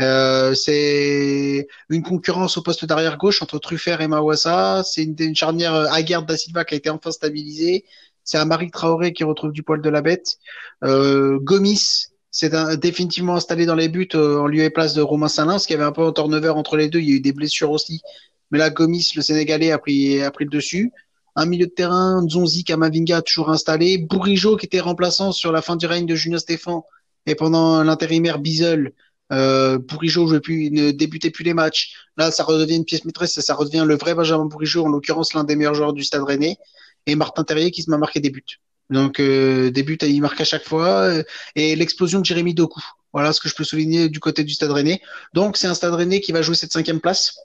euh, 0.01 0.55
c'est 0.55 1.69
une 1.89 2.03
concurrence 2.03 2.57
au 2.57 2.63
poste 2.63 2.85
d'arrière 2.85 3.17
gauche 3.17 3.43
entre 3.43 3.59
Truffert 3.59 4.01
et 4.01 4.09
Mawassa. 4.09 4.83
C'est 4.85 5.05
une, 5.05 5.37
charnière 5.37 5.75
euh, 5.75 5.87
Aguerd 5.91 6.27
da 6.27 6.37
Silva 6.37 6.65
qui 6.65 6.75
a 6.75 6.77
été 6.77 6.91
enfin 6.91 7.13
stabilisée. 7.13 7.85
C'est 8.25 8.39
un 8.39 8.45
Marie 8.45 8.71
Traoré 8.71 9.13
qui 9.13 9.23
retrouve 9.25 9.53
du 9.53 9.63
poil 9.63 9.83
de 9.83 9.91
la 9.91 10.03
bête. 10.03 10.39
Euh, 10.83 11.39
Gomis, 11.41 12.09
c'est 12.31 12.53
définitivement 12.79 13.37
installé 13.37 13.67
dans 13.67 13.75
les 13.75 13.89
buts 13.89 14.09
en 14.15 14.47
lieu 14.47 14.63
et 14.63 14.71
place 14.71 14.95
de 14.95 15.03
Romain 15.03 15.29
Salins, 15.29 15.59
qui 15.59 15.75
avait 15.75 15.85
un 15.85 15.93
peu 15.93 16.03
en 16.03 16.13
turnover 16.13 16.49
entre 16.49 16.77
les 16.77 16.89
deux. 16.89 16.99
Il 16.99 17.09
y 17.09 17.13
a 17.13 17.17
eu 17.17 17.21
des 17.21 17.33
blessures 17.33 17.71
aussi. 17.71 18.01
Mais 18.51 18.59
là, 18.59 18.71
Gomis, 18.71 19.11
le 19.15 19.23
Sénégalais, 19.23 19.71
a 19.71 19.79
pris, 19.79 20.21
a 20.23 20.31
pris 20.31 20.45
le 20.45 20.51
dessus. 20.51 20.91
Un 21.37 21.47
milieu 21.47 21.67
de 21.67 21.73
terrain, 21.73 22.23
Nzonzi 22.23 22.65
Kamavinga, 22.65 23.23
toujours 23.23 23.51
installé. 23.51 23.99
Bourigeau, 23.99 24.57
qui 24.57 24.67
était 24.67 24.81
remplaçant 24.81 25.33
sur 25.33 25.53
la 25.53 25.63
fin 25.63 25.77
du 25.77 25.87
règne 25.87 26.07
de 26.07 26.15
Julien 26.15 26.39
Stéphan. 26.39 26.87
Et 27.27 27.35
pendant 27.35 27.83
l'intérimaire 27.85 28.39
Bizel, 28.39 28.93
euh, 29.33 29.79
Bourigeau 29.79 30.31
ne 30.31 30.91
débutait 30.91 31.31
plus 31.31 31.45
les 31.45 31.55
matchs. 31.55 31.95
Là, 32.17 32.31
ça 32.31 32.45
redevient 32.45 32.77
une 32.77 32.85
pièce 32.85 33.05
maîtresse, 33.05 33.39
ça 33.41 33.55
redevient 33.55 33.85
le 33.87 33.97
vrai 33.97 34.15
Benjamin 34.15 34.47
Bourigeau, 34.47 34.85
en 34.85 34.89
l'occurrence 34.89 35.35
l'un 35.35 35.45
des 35.45 35.57
meilleurs 35.57 35.75
joueurs 35.75 35.93
du 35.93 36.05
Stade 36.05 36.23
Rennais, 36.23 36.57
et 37.07 37.15
Martin 37.15 37.45
Terrier 37.45 37.71
qui 37.71 37.83
se 37.83 37.91
m'a 37.91 37.99
marqué 37.99 38.21
des 38.21 38.31
buts. 38.31 38.45
Donc 38.91 39.19
euh, 39.19 39.71
des 39.71 39.83
buts, 39.83 39.99
il 40.03 40.21
marque 40.21 40.41
à 40.41 40.45
chaque 40.45 40.65
fois, 40.65 41.05
euh, 41.05 41.23
et 41.55 41.75
l'explosion 41.77 42.21
de 42.21 42.25
Jérémy 42.25 42.55
Doku. 42.55 42.81
Voilà 43.13 43.33
ce 43.33 43.41
que 43.41 43.49
je 43.49 43.55
peux 43.55 43.65
souligner 43.65 44.09
du 44.09 44.21
côté 44.21 44.45
du 44.45 44.53
Stade 44.53 44.73
Rennais. 44.73 45.01
Donc 45.33 45.57
c'est 45.57 45.67
un 45.67 45.75
Stade 45.75 45.95
Rennais 45.95 46.21
qui 46.21 46.33
va 46.33 46.43
jouer 46.43 46.55
cette 46.55 46.73
cinquième 46.73 47.01
place 47.01 47.39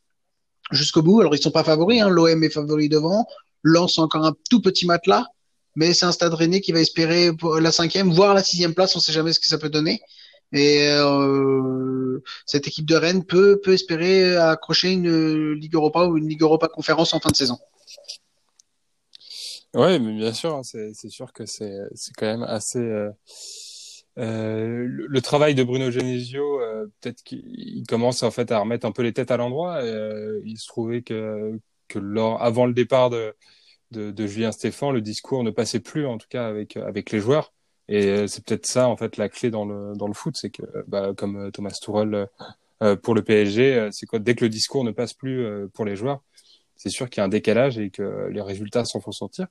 jusqu'au 0.71 1.01
bout. 1.01 1.21
Alors 1.21 1.36
ils 1.36 1.41
sont 1.41 1.51
pas 1.51 1.63
favoris, 1.63 2.01
hein. 2.01 2.09
l'OM 2.09 2.43
est 2.43 2.50
favori 2.50 2.89
devant, 2.89 3.25
lance 3.63 4.00
encore 4.00 4.25
un 4.25 4.36
tout 4.50 4.62
petit 4.62 4.86
matelas, 4.86 5.25
mais 5.75 5.93
c'est 5.93 6.05
un 6.05 6.12
Stade 6.12 6.33
Rennais 6.33 6.59
qui 6.59 6.71
va 6.71 6.81
espérer 6.81 7.31
la 7.59 7.71
cinquième, 7.71 8.12
voire 8.12 8.33
la 8.33 8.43
sixième 8.43 8.74
place. 8.74 8.95
On 8.95 9.00
sait 9.00 9.13
jamais 9.13 9.31
ce 9.31 9.39
que 9.39 9.48
ça 9.48 9.57
peut 9.57 9.69
donner. 9.69 10.01
Et 10.51 10.88
euh, 10.89 12.22
cette 12.46 12.68
équipe 12.68 12.86
de 12.86 12.96
Rennes 12.96 13.24
peut, 13.24 13.62
espérer 13.68 14.36
accrocher 14.36 14.91
une 14.91 15.53
Ligue 15.53 15.75
Europa 15.75 16.06
ou 16.06 16.18
une 16.18 16.27
Ligue 16.27 16.41
Europa 16.41 16.68
conférence 16.68 17.13
en 17.13 17.20
fin 17.20 17.29
de 17.29 17.36
saison. 17.36 17.58
Oui, 19.75 20.00
mais 20.00 20.18
bien 20.18 20.34
sûr, 20.34 20.56
hein, 20.56 20.63
c'est 20.63 21.10
sûr 21.10 21.32
que 21.32 21.46
c'est 21.46 21.88
quand 22.18 22.25
même 22.25 22.44
assez. 22.44 22.79
Euh, 22.79 23.12
euh, 24.18 24.86
le, 24.88 25.22
travail 25.22 25.53
de 25.53 25.63
Bruno 25.63 25.91
Genesio, 25.91 26.60
peut-être 27.00 27.22
qu'il 27.24 27.84
commence 27.88 28.24
en 28.24 28.32
fait 28.32 28.51
à 28.51 28.60
remettre 28.60 28.88
un 28.88 28.91
peu 28.91 29.03
les 29.03 29.13
têtes 29.13 29.32
à 29.32 29.38
l'endroit. 29.38 29.82
Il 30.44 30.58
se 30.58 30.68
trouvait 30.68 31.03
que, 31.03 31.60
avant 32.39 32.65
le 32.65 32.74
départ 32.74 33.12
de, 33.12 33.36
Julien 33.91 34.51
Stéphan, 34.51 34.91
le 34.91 35.01
discours 35.01 35.44
ne 35.44 35.51
passait 35.51 35.79
plus, 35.79 36.08
en 36.08 36.18
tout 36.18 36.27
cas 36.27 36.48
avec 36.48 37.12
les 37.12 37.20
joueurs. 37.20 37.53
Et 37.89 38.05
euh, 38.05 38.27
c'est 38.27 38.46
peut-être 38.46 38.67
ça, 38.67 38.88
en 38.88 38.96
fait, 38.96 39.17
la 39.17 39.29
clé 39.29 39.50
dans 39.50 39.65
le, 39.65 39.93
dans 39.96 40.08
le 40.08 40.13
foot, 40.13 40.38
c'est 40.39 40.51
que, 40.51 40.62
bah, 40.88 41.13
comme 41.17 41.48
euh, 41.48 41.51
Thomas 41.51 41.72
Tuchel 41.72 42.27
euh, 42.84 42.96
pour 42.96 43.15
le 43.15 43.24
PSG, 43.24 43.89
c'est 43.91 44.05
quoi 44.05 44.19
Dès 44.19 44.36
que 44.36 44.46
le 44.46 44.50
discours 44.50 44.84
ne 44.84 44.91
passe 44.91 45.13
plus 45.13 45.67
pour 45.74 45.86
les 45.86 45.96
joueurs, 45.96 46.22
c'est 46.75 46.89
sûr 46.89 47.10
qu'il 47.10 47.19
y 47.19 47.22
a 47.22 47.25
un 47.25 47.29
décalage 47.29 47.79
et 47.79 47.89
que 47.89 48.29
les 48.31 48.41
résultats 48.41 48.86
s'en 48.86 49.01
font 49.01 49.12
sentir. 49.12 49.48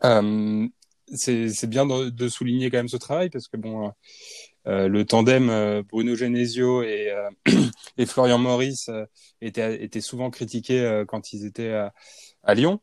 c'est 0.00 1.66
bien 1.66 1.86
de, 1.86 2.10
de, 2.10 2.28
souligner 2.28 2.70
quand 2.70 2.76
même 2.76 2.88
ce 2.88 2.98
travail 2.98 3.30
parce 3.30 3.48
que 3.48 3.56
bon, 3.56 3.90
le 4.66 5.02
tandem 5.02 5.82
Bruno 5.90 6.14
Genesio 6.14 6.84
et, 6.84 7.12
et 7.98 8.06
Florian 8.06 8.38
Maurice 8.38 8.88
était, 9.40 9.82
était 9.82 10.00
souvent 10.00 10.30
critiqué 10.30 11.02
quand 11.08 11.32
ils 11.32 11.44
étaient 11.44 11.72
à, 11.72 11.92
à 12.44 12.54
Lyon. 12.54 12.80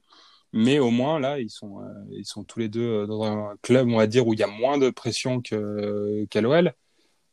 Mais 0.55 0.79
au 0.79 0.89
moins, 0.89 1.19
là, 1.19 1.39
ils 1.41 1.49
sont, 1.49 1.81
euh, 1.81 1.85
ils 2.11 2.25
sont 2.25 2.45
tous 2.45 2.59
les 2.59 2.69
deux 2.69 3.03
euh, 3.03 3.07
dans 3.07 3.23
un 3.23 3.57
club, 3.61 3.89
on 3.89 3.97
va 3.97 4.07
dire, 4.07 4.25
où 4.25 4.33
il 4.33 4.39
y 4.39 4.43
a 4.43 4.47
moins 4.47 4.77
de 4.77 4.89
pression 4.89 5.41
qu'à 5.41 6.41
l'OL. 6.41 6.73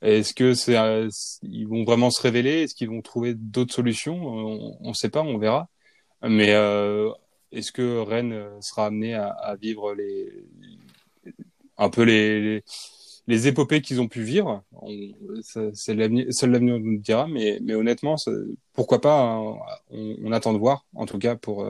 Est-ce 0.02 0.34
que 0.34 0.54
c'est, 0.54 0.76
euh, 0.76 1.08
ils 1.42 1.68
vont 1.68 1.84
vraiment 1.84 2.10
se 2.10 2.20
révéler? 2.20 2.62
Est-ce 2.62 2.74
qu'ils 2.74 2.90
vont 2.90 3.02
trouver 3.02 3.34
d'autres 3.34 3.74
solutions? 3.74 4.16
On 4.80 4.88
ne 4.88 4.94
sait 4.94 5.10
pas, 5.10 5.22
on 5.22 5.38
verra. 5.38 5.68
Mais 6.22 6.48
est-ce 7.52 7.72
que 7.72 8.00
Rennes 8.00 8.60
sera 8.60 8.86
amené 8.86 9.14
à, 9.14 9.56
vivre 9.60 9.94
les, 9.94 10.32
un 11.78 11.90
peu 11.90 12.02
les, 12.02 12.64
les, 13.28 13.48
épopées 13.48 13.82
qu'ils 13.82 14.00
ont 14.00 14.08
pu 14.08 14.22
vivre? 14.22 14.64
C'est 15.74 15.94
l'avenir, 15.94 16.26
seul 16.30 16.50
l'avenir 16.50 16.80
nous 16.80 16.92
le 16.92 16.98
dira. 16.98 17.28
Mais, 17.28 17.58
mais 17.62 17.74
honnêtement, 17.74 18.16
pourquoi 18.72 19.00
pas 19.00 19.20
hein, 19.20 19.56
on, 19.90 20.16
on, 20.24 20.32
attend 20.32 20.52
de 20.52 20.58
voir, 20.58 20.86
en 20.94 21.06
tout 21.06 21.18
cas 21.18 21.36
pour 21.36 21.64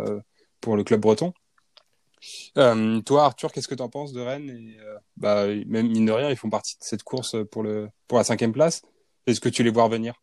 pour 0.63 0.77
le 0.77 0.85
club 0.85 1.01
breton. 1.01 1.35
Euh, 2.57 3.01
toi, 3.01 3.25
Arthur, 3.25 3.53
qu'est-ce 3.53 3.69
que 3.69 3.75
tu 3.75 3.83
en 3.83 3.89
penses 3.89 4.13
de 4.13 4.21
Rennes 4.21 4.51
et, 4.51 4.81
euh, 4.81 4.99
bah, 5.17 5.47
Même 5.67 5.89
mine 5.89 6.07
de 6.07 6.13
rien, 6.13 6.31
ils 6.31 6.37
font 6.37 6.51
partie 6.51 6.79
de 6.79 6.85
cette 6.85 7.03
course 7.03 7.37
pour, 7.51 7.65
la 7.65 8.25
cinquième 8.25 8.53
place. 8.53 8.83
Est-ce 9.27 9.41
que 9.41 9.49
tu 9.49 9.63
les 9.63 9.71
vois 9.71 9.85
revenir? 9.85 10.15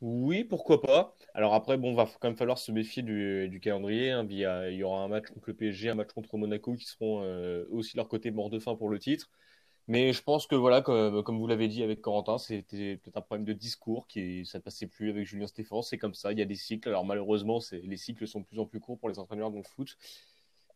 Oui, 0.00 0.44
pourquoi 0.44 0.80
pas. 0.80 1.16
Alors 1.34 1.54
après, 1.54 1.76
bon, 1.76 1.94
va 1.94 2.06
quand 2.20 2.28
même 2.28 2.36
falloir 2.36 2.58
se 2.58 2.72
méfier 2.72 3.02
du, 3.02 3.60
calendrier. 3.62 4.10
Hein, 4.10 4.26
il 4.28 4.74
y 4.74 4.82
aura 4.82 5.02
un 5.02 5.08
match 5.08 5.26
contre 5.28 5.44
le 5.48 5.54
PSG, 5.54 5.90
un 5.90 5.94
match 5.94 6.12
contre 6.12 6.36
Monaco 6.36 6.74
qui 6.74 6.84
seront 6.84 7.22
euh, 7.22 7.64
aussi 7.70 7.96
leur 7.96 8.08
côté 8.08 8.30
mort 8.30 8.50
de 8.50 8.58
fin 8.58 8.74
pour 8.74 8.88
le 8.88 8.98
titre. 8.98 9.30
Mais 9.88 10.12
je 10.12 10.22
pense 10.22 10.46
que 10.46 10.54
voilà, 10.54 10.80
comme, 10.80 11.22
comme 11.24 11.38
vous 11.38 11.46
l'avez 11.48 11.66
dit 11.66 11.82
avec 11.82 12.00
Corentin, 12.00 12.38
c'était 12.38 12.96
peut-être 12.96 13.16
un 13.16 13.20
problème 13.20 13.44
de 13.44 13.52
discours 13.52 14.06
qui 14.06 14.46
ça 14.46 14.58
ne 14.58 14.62
passait 14.62 14.86
plus 14.86 15.10
avec 15.10 15.26
Julien 15.26 15.46
Stéphane. 15.46 15.82
C'est 15.82 15.98
comme 15.98 16.14
ça, 16.14 16.32
il 16.32 16.38
y 16.38 16.42
a 16.42 16.44
des 16.44 16.54
cycles. 16.54 16.88
Alors 16.88 17.04
malheureusement, 17.04 17.58
les 17.72 17.96
cycles 17.96 18.26
sont 18.26 18.40
de 18.40 18.44
plus 18.44 18.60
en 18.60 18.66
plus 18.66 18.80
courts 18.80 18.98
pour 18.98 19.08
les 19.08 19.18
entraîneurs 19.18 19.50
dans 19.50 19.58
le 19.58 19.64
foot. 19.64 19.96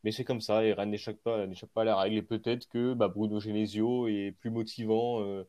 Mais 0.06 0.12
c'est 0.12 0.22
comme 0.22 0.40
ça, 0.40 0.64
et 0.64 0.72
Rennes 0.72 0.90
n'échappe 0.90 1.18
pas, 1.18 1.42
à 1.74 1.84
la 1.84 1.96
règle. 1.96 2.16
Et 2.16 2.22
peut-être 2.22 2.68
que 2.68 2.94
bah, 2.94 3.08
Bruno 3.08 3.40
Genesio 3.40 4.06
est 4.06 4.30
plus 4.38 4.50
motivant 4.50 5.20
euh, 5.20 5.42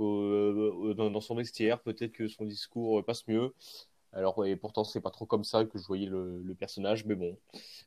euh, 0.00 0.92
dans, 0.92 1.20
son 1.22 1.34
vestiaire, 1.34 1.80
peut-être 1.80 2.12
que 2.12 2.28
son 2.28 2.44
discours 2.44 3.02
passe 3.06 3.26
mieux. 3.26 3.54
Alors, 4.12 4.44
et 4.44 4.54
pourtant, 4.54 4.84
c'est 4.84 5.00
pas 5.00 5.10
trop 5.10 5.24
comme 5.24 5.44
ça 5.44 5.64
que 5.64 5.78
je 5.78 5.86
voyais 5.86 6.04
le, 6.04 6.54
personnage, 6.58 7.06
mais 7.06 7.14
bon, 7.14 7.38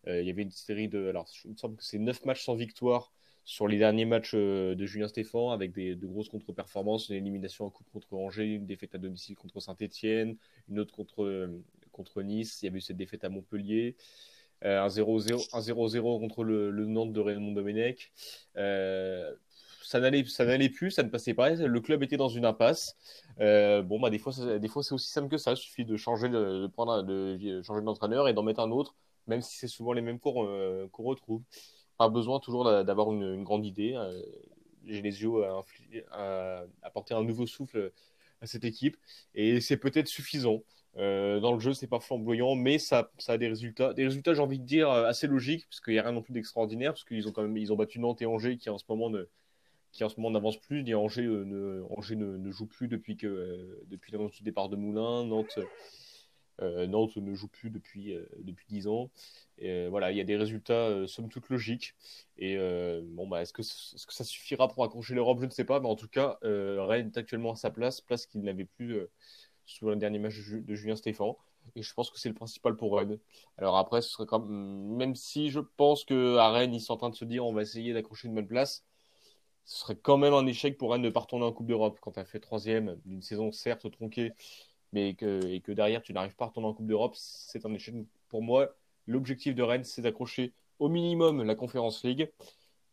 euh, 0.08 0.20
il 0.20 0.25
y 0.25 0.32
avait 0.32 0.42
une 0.42 0.50
série 0.50 0.88
de. 0.88 1.10
Alors, 1.10 1.28
il 1.46 1.51
me 1.51 1.56
semble 1.58 1.75
que 1.75 1.84
c'est 1.84 2.00
9 2.00 2.25
matchs 2.25 2.44
sans 2.44 2.56
victoire 2.56 3.12
sur 3.46 3.68
les 3.68 3.78
derniers 3.78 4.06
matchs 4.06 4.34
de 4.34 4.86
Julien 4.88 5.10
Stéphan, 5.10 5.51
avec 5.51 5.74
des, 5.74 5.94
de 5.96 6.08
grosses 6.08 6.30
contre-performances, 6.30 7.10
une 7.10 7.18
élimination 7.18 7.66
en 7.66 7.70
coupe 7.70 7.89
contre 7.94 8.16
Angers, 8.16 8.56
une 8.56 8.66
défaite 8.66 8.96
à 8.96 8.98
domicile 8.98 9.36
contre 9.36 9.60
Saint-Etienne, 9.60 10.38
une 10.70 10.80
autre 10.80 10.96
contre, 10.96 11.51
contre 11.92 12.24
Nice, 12.24 12.63
il 12.63 12.66
y 12.66 12.68
avait 12.68 12.80
eu 12.80 12.82
cette 12.82 12.98
défaite 12.98 13.24
à 13.24 13.30
Montpellier. 13.30 13.96
Euh, 14.66 14.84
un 14.84 14.88
0-0 14.88 16.20
contre 16.20 16.44
le, 16.44 16.86
Nantes 16.86 17.13
de 17.13 17.20
Raymond 17.20 17.54
Domenech. 17.54 18.12
Euh, 18.58 19.34
ça 19.84 20.00
n'allait 20.00 20.24
ça 20.25 20.46
n'allait 20.46 20.70
plus, 20.70 20.92
ça 20.92 21.04
ne 21.04 21.10
passait 21.10 21.34
pas. 21.34 21.51
Le 21.51 21.82
club 21.82 22.04
était 22.04 22.18
dans 22.18 22.28
une 22.28 22.46
impasse. 22.46 22.96
Euh, 23.39 23.82
bon 23.82 24.00
bah 24.00 24.10
des 24.10 24.20
fois 24.20 24.34
des 24.60 24.68
fois 24.68 24.84
c'est 24.84 24.94
aussi 24.94 25.10
simple 25.10 25.30
que 25.30 25.38
ça. 25.38 25.51
Il 25.51 25.58
suffit 25.58 25.86
de 25.86 25.96
changer 25.98 26.30
de, 26.30 26.68
prendre 26.68 27.01
de 27.04 27.62
changer 27.63 27.82
d'entraîneur 27.82 28.28
et 28.28 28.34
d'en 28.34 28.44
mettre 28.44 28.60
un 28.60 28.72
autre, 28.72 28.96
même 29.28 29.42
si 29.42 29.58
c'est 29.58 29.68
souvent 29.68 29.94
les 29.94 30.01
mêmes 30.01 30.20
cours 30.20 30.48
qu'on 30.92 31.04
retrouve. 31.04 31.42
Pas 31.98 32.10
besoin 32.10 32.39
toujours 32.39 32.66
d'avoir 32.66 33.12
une, 33.12 33.44
grande 33.44 33.66
idée. 33.66 33.98
Genesio 34.86 35.44
a, 35.44 35.66
a 36.12 36.63
apporté 36.84 37.13
un 37.13 37.24
nouveau 37.24 37.46
souffle 37.48 37.92
à 38.42 38.46
cette 38.46 38.66
équipe 38.66 38.98
et 39.34 39.60
c'est 39.62 39.78
peut-être 39.78 40.08
suffisant. 40.08 40.63
Euh, 40.98 41.39
dans 41.39 41.53
le 41.53 41.60
jeu, 41.60 41.74
c'est 41.74 41.88
pas 41.88 42.00
flamboyant, 42.00 42.55
mais 42.55 42.77
ça, 42.77 43.12
a 43.27 43.38
des 43.38 43.48
résultats. 43.48 43.93
Des 43.93 44.05
résultats, 44.05 44.34
j'ai 44.34 44.41
envie 44.41 44.60
de 44.60 44.65
dire, 44.65 44.89
euh, 44.89 45.05
assez 45.05 45.27
logiques, 45.27 45.67
parce 45.69 45.81
qu'il 45.81 45.93
n'y 45.93 46.00
a 46.00 46.03
rien 46.03 46.12
non 46.12 46.22
plus 46.22 46.34
d'extraordinaire, 46.34 46.93
parce 46.93 47.03
qu'ils 47.03 47.27
ont 47.27 47.31
quand 47.31 47.43
même 47.43 47.55
ils 47.58 47.72
ont 47.72 47.75
battu 47.75 48.00
Nantes 48.00 48.22
et 48.22 48.25
Angers 48.25 48.58
qui 48.58 48.69
en 48.69 48.77
ce 48.77 48.86
moment 48.89 49.10
ne 49.10 49.27
qui 49.91 50.03
en 50.03 50.10
ce 50.10 50.19
moment 50.19 50.31
n'avance 50.31 50.58
plus. 50.58 50.88
Et 50.88 50.96
Angers, 50.96 51.25
euh, 51.25 51.46
ne, 51.46 51.84
Angers 51.89 52.15
ne, 52.15 52.51
joue 52.51 52.67
plus 52.67 52.88
depuis 52.88 53.17
que 53.17 53.81
depuis 53.88 54.12
l'annonce 54.12 54.34
du 54.34 54.43
départ 54.43 54.69
de 54.69 54.75
Moulin. 54.75 55.25
Nantes, 55.25 55.60
Nantes 56.62 57.15
ne 57.15 57.34
joue 57.34 57.48
plus 57.48 57.69
depuis 57.69 58.13
depuis 58.39 58.65
10 58.67 58.88
ans. 58.88 59.10
Et, 59.58 59.88
voilà, 59.88 60.12
il 60.12 60.17
y 60.17 60.22
a 60.22 60.25
des 60.25 60.36
résultats 60.36 61.08
somme 61.08 61.29
toute 61.29 61.50
logiques. 61.50 61.96
Et 62.38 62.58
bon, 62.58 63.27
bah, 63.27 63.41
est-ce 63.41 63.53
que, 63.53 63.62
est-ce 63.62 64.05
que 64.05 64.13
ça 64.13 64.24
suffira 64.25 64.67
pour 64.67 64.84
accrocher 64.84 65.15
l'Europe? 65.15 65.39
Je 65.39 65.46
ne 65.46 65.51
sais 65.51 65.63
pas, 65.63 65.79
mais 65.79 65.88
en 65.88 65.96
tout 65.96 66.10
cas, 66.10 66.38
Rennes 66.43 67.12
est 67.15 67.17
actuellement 67.17 67.53
à 67.53 67.55
sa 67.55 67.72
place, 67.72 68.01
place 68.01 68.25
qu'il 68.25 68.41
n'avait 68.41 68.65
plus 68.65 69.08
sur 69.69 69.89
le 69.89 69.95
dernier 69.95 70.19
match 70.19 70.35
de 70.49 70.75
Julien 70.75 70.95
Stéphan. 70.95 71.38
Et 71.75 71.83
je 71.83 71.93
pense 71.93 72.09
que 72.09 72.19
c'est 72.19 72.29
le 72.29 72.35
principal 72.35 72.75
pour 72.75 72.97
Rennes. 72.97 73.19
Alors 73.57 73.77
après, 73.77 74.01
ce 74.01 74.09
serait 74.09 74.25
quand 74.25 74.39
même, 74.39 74.95
même 74.95 75.15
si 75.15 75.49
je 75.49 75.59
pense 75.59 76.03
qu'à 76.03 76.49
Rennes, 76.49 76.73
ils 76.73 76.81
sont 76.81 76.93
en 76.93 76.97
train 76.97 77.09
de 77.09 77.15
se 77.15 77.25
dire 77.25 77.45
on 77.45 77.53
va 77.53 77.61
essayer 77.61 77.93
d'accrocher 77.93 78.27
une 78.27 78.35
bonne 78.35 78.47
place, 78.47 78.85
ce 79.65 79.79
serait 79.79 79.95
quand 79.95 80.17
même 80.17 80.33
un 80.33 80.47
échec 80.47 80.77
pour 80.77 80.91
Rennes 80.91 81.03
de 81.03 81.09
pas 81.09 81.19
retourner 81.21 81.45
en 81.45 81.53
Coupe 81.53 81.67
d'Europe. 81.67 81.99
Quand 82.01 82.11
tu 82.13 82.19
as 82.19 82.25
fait 82.25 82.39
troisième 82.39 82.99
d'une 83.05 83.21
saison 83.21 83.51
certes 83.51 83.89
tronquée, 83.91 84.33
mais 84.93 85.13
que, 85.13 85.45
et 85.45 85.61
que 85.61 85.71
derrière 85.71 86.01
tu 86.01 86.13
n'arrives 86.13 86.35
pas 86.35 86.45
à 86.45 86.47
retourner 86.47 86.69
en 86.69 86.73
Coupe 86.73 86.88
d'Europe, 86.88 87.15
c'est 87.15 87.65
un 87.65 87.73
échec. 87.73 87.93
Pour 88.29 88.41
moi, 88.41 88.75
l'objectif 89.05 89.53
de 89.55 89.61
Rennes, 89.63 89.83
c'est 89.83 90.01
d'accrocher 90.01 90.53
au 90.79 90.89
minimum 90.89 91.43
la 91.43 91.55
Conférence 91.55 92.03
League. 92.03 92.31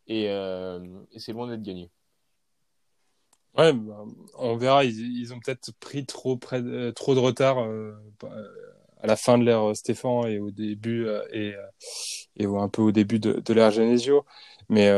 Et, 0.07 0.29
euh, 0.29 0.79
et 1.11 1.19
c'est 1.19 1.33
loin 1.33 1.47
d'être 1.47 1.63
gagné. 1.63 1.89
Ouais, 3.57 3.73
bah, 3.73 4.05
on 4.37 4.55
verra. 4.55 4.85
Ils, 4.85 5.33
ont 5.33 5.39
peut-être 5.39 5.71
pris 5.79 6.05
trop, 6.05 6.37
près 6.37 6.61
de, 6.61 6.91
trop 6.91 7.15
de 7.15 7.19
retard 7.19 7.59
euh, 7.59 7.93
à 9.01 9.07
la 9.07 9.15
fin 9.15 9.37
de 9.37 9.43
l'ère 9.43 9.75
Stéphane 9.75 10.27
et 10.27 10.39
au 10.39 10.51
début 10.51 11.07
euh, 11.07 11.23
et, 11.31 11.55
euh, 11.55 11.65
et 12.35 12.45
un 12.45 12.69
peu 12.69 12.83
au 12.83 12.91
début 12.91 13.19
de, 13.19 13.33
de 13.33 13.53
l'ère 13.53 13.71
Genesio. 13.71 14.25
Mais 14.69 14.91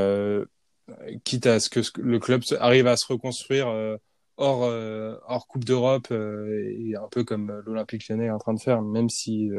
quitte 1.24 1.46
à 1.46 1.60
ce 1.60 1.70
que 1.70 1.82
le 2.02 2.20
club 2.20 2.42
arrive 2.60 2.88
à 2.88 2.98
se 2.98 3.06
reconstruire 3.08 3.68
hors, 4.38 4.62
hors 5.28 5.48
Coupe 5.48 5.64
d'Europe 5.64 6.12
et 6.12 6.96
un 6.96 7.08
peu 7.12 7.24
comme 7.24 7.62
l'Olympique 7.66 8.08
Lyonnais 8.10 8.26
est 8.26 8.32
en 8.32 8.40
train 8.40 8.56
de 8.56 8.60
faire, 8.60 8.82
même 8.82 9.10
si 9.10 9.50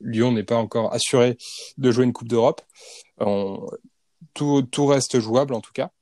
Lyon 0.00 0.32
n'est 0.32 0.42
pas 0.42 0.56
encore 0.56 0.92
assuré 0.92 1.38
de 1.78 1.90
jouer 1.92 2.04
une 2.04 2.12
Coupe 2.12 2.28
d'Europe, 2.28 2.62
tout, 4.34 4.62
tout 4.62 4.86
reste 4.86 5.20
jouable 5.20 5.54
en 5.54 5.60
tout 5.60 5.72
cas. 5.72 5.92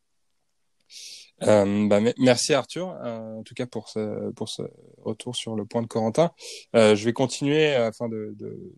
Euh, 1.45 1.87
bah, 1.88 2.00
merci 2.18 2.54
Arthur, 2.54 2.97
euh, 3.04 3.38
en 3.38 3.42
tout 3.42 3.54
cas 3.54 3.66
pour 3.66 3.88
ce, 3.88 4.30
pour 4.33 4.49
ce 4.49 4.62
retour 5.02 5.37
sur 5.37 5.54
le 5.54 5.64
point 5.64 5.83
de 5.83 5.87
Corentin. 5.87 6.33
Euh, 6.75 6.97
je 6.97 7.04
vais 7.04 7.12
continuer 7.12 7.75
afin 7.75 8.09
de, 8.09 8.35
de, 8.37 8.75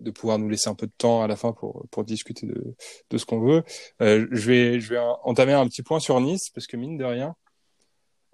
de, 0.00 0.10
pouvoir 0.10 0.38
nous 0.38 0.48
laisser 0.48 0.68
un 0.68 0.74
peu 0.74 0.86
de 0.86 0.92
temps 0.98 1.22
à 1.22 1.26
la 1.26 1.36
fin 1.36 1.52
pour, 1.52 1.86
pour 1.90 2.04
discuter 2.04 2.46
de, 2.46 2.74
de 3.10 3.18
ce 3.18 3.24
qu'on 3.24 3.40
veut. 3.40 3.62
je, 4.00 4.50
vais, 4.50 4.80
je 4.80 4.94
vais 4.94 5.00
entamer 5.24 5.52
un 5.52 5.66
petit 5.66 5.82
point 5.82 6.00
sur 6.00 6.20
Nice, 6.20 6.50
parce 6.50 6.66
que 6.66 6.76
mine 6.76 6.98
de 6.98 7.04
rien, 7.04 7.34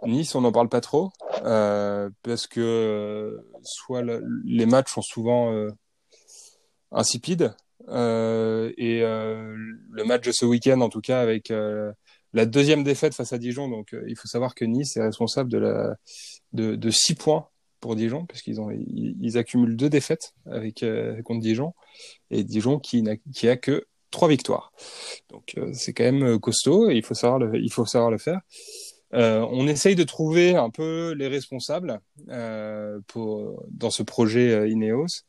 Nice, 0.04 0.34
on 0.34 0.40
n'en 0.40 0.52
parle 0.52 0.68
pas 0.68 0.80
trop, 0.80 1.10
parce 1.42 2.46
que 2.46 3.38
soit 3.62 4.02
les 4.44 4.66
matchs 4.66 4.92
sont 4.92 5.02
souvent 5.02 5.54
insipides, 6.90 7.54
et 7.88 9.00
le 9.00 10.04
match 10.04 10.26
de 10.26 10.32
ce 10.32 10.44
week-end, 10.44 10.80
en 10.80 10.90
tout 10.90 11.00
cas, 11.00 11.20
avec 11.20 11.50
la 12.34 12.46
deuxième 12.46 12.82
défaite 12.84 13.14
face 13.14 13.32
à 13.32 13.38
Dijon. 13.38 13.68
Donc, 13.68 13.94
euh, 13.94 14.04
il 14.08 14.16
faut 14.16 14.28
savoir 14.28 14.54
que 14.54 14.64
Nice 14.64 14.96
est 14.96 15.02
responsable 15.02 15.50
de, 15.50 15.58
la, 15.58 15.96
de, 16.52 16.74
de 16.74 16.90
six 16.90 17.14
points 17.14 17.48
pour 17.80 17.96
Dijon, 17.96 18.26
puisqu'ils 18.26 19.38
accumulent 19.38 19.76
deux 19.76 19.88
défaites 19.88 20.34
euh, 20.48 21.22
contre 21.22 21.40
Dijon, 21.40 21.74
et 22.30 22.42
Dijon 22.42 22.78
qui 22.78 23.02
n'a 23.02 23.12
a 23.44 23.56
que 23.56 23.86
trois 24.10 24.28
victoires. 24.28 24.72
Donc, 25.30 25.54
euh, 25.56 25.70
c'est 25.72 25.92
quand 25.92 26.04
même 26.04 26.38
costaud, 26.40 26.90
et 26.90 26.96
il 26.96 27.04
faut 27.04 27.14
savoir 27.14 27.38
le, 27.38 28.18
faire. 28.18 28.40
on 29.12 29.68
essaye 29.68 29.94
de 29.94 30.04
trouver 30.04 30.56
un 30.56 30.70
peu 30.70 31.12
les 31.12 31.28
responsables 31.28 32.00
dans 32.26 33.90
ce 33.90 34.02
projet 34.02 34.70
Ineos. 34.70 35.24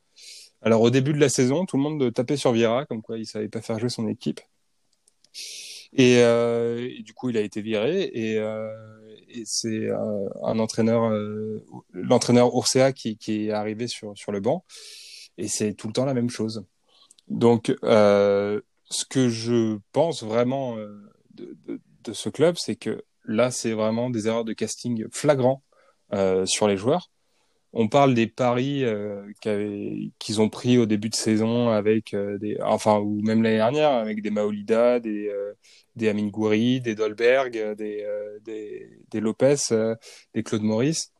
Alors, 0.61 0.81
au 0.81 0.89
début 0.89 1.13
de 1.13 1.19
la 1.19 1.29
saison, 1.29 1.65
tout 1.65 1.77
le 1.77 1.83
monde 1.83 2.13
tapait 2.13 2.37
sur 2.37 2.53
Vieira, 2.53 2.85
comme 2.85 3.01
quoi 3.01 3.19
il 3.19 3.25
savait 3.25 3.49
pas 3.49 3.61
faire 3.61 3.79
jouer 3.79 3.89
son 3.89 4.07
équipe. 4.07 4.39
Euh, 5.99 6.89
et, 6.89 7.03
du 7.03 7.13
coup, 7.13 7.29
il 7.29 7.37
a 7.37 7.41
été 7.41 7.61
viré. 7.61 8.09
Et, 8.13 8.37
euh, 8.37 8.69
c'est 9.43 9.89
euh, 9.89 10.29
un 10.43 10.59
entraîneur, 10.59 11.11
l'entraîneur 11.91 12.55
Ursea 12.55 12.93
qui, 12.93 13.17
est 13.27 13.51
arrivé 13.51 13.87
sur, 13.87 14.17
sur 14.17 14.31
le 14.31 14.39
banc. 14.39 14.65
Et 15.37 15.47
c'est 15.47 15.73
tout 15.73 15.87
le 15.87 15.93
temps 15.93 16.05
la 16.05 16.13
même 16.13 16.29
chose. 16.29 16.65
Donc, 17.27 17.73
ce 17.83 19.05
que 19.09 19.29
je 19.29 19.77
pense 19.91 20.23
vraiment 20.23 20.77
de, 20.77 21.57
de, 21.67 21.81
de 22.03 22.13
ce 22.13 22.29
club, 22.29 22.55
c'est 22.57 22.75
que 22.75 23.03
là, 23.25 23.51
c'est 23.51 23.73
vraiment 23.73 24.09
des 24.09 24.27
erreurs 24.27 24.45
de 24.45 24.53
casting 24.53 25.05
flagrants 25.11 25.63
sur 26.45 26.67
les 26.67 26.77
joueurs 26.77 27.09
on 27.77 27.89
parle 27.89 28.13
des 28.13 28.25
paris 28.25 28.85
euh, 28.85 29.29
qu'ils 30.17 30.41
ont 30.41 30.49
pris 30.49 30.77
au 30.77 30.85
début 30.85 31.09
de 31.09 31.15
saison 31.15 31.69
avec 31.69 32.13
euh, 32.13 32.37
des, 32.37 32.57
enfin 32.61 32.99
ou 32.99 33.21
même 33.21 33.43
l'année 33.43 33.57
dernière 33.57 33.91
avec 33.91 34.21
des 34.21 34.29
Maolida, 34.31 35.01
des 35.01 35.27
euh, 35.27 35.53
des 35.97 36.07
Amin 36.07 36.27
Gouiri, 36.27 36.79
des 36.79 36.95
Dolberg, 36.95 37.75
des 37.75 38.05
des, 38.45 38.89
des 39.11 39.19
Lopez, 39.19 39.55
des 40.33 40.43
Claude 40.43 40.63
Maurice, 40.63 41.11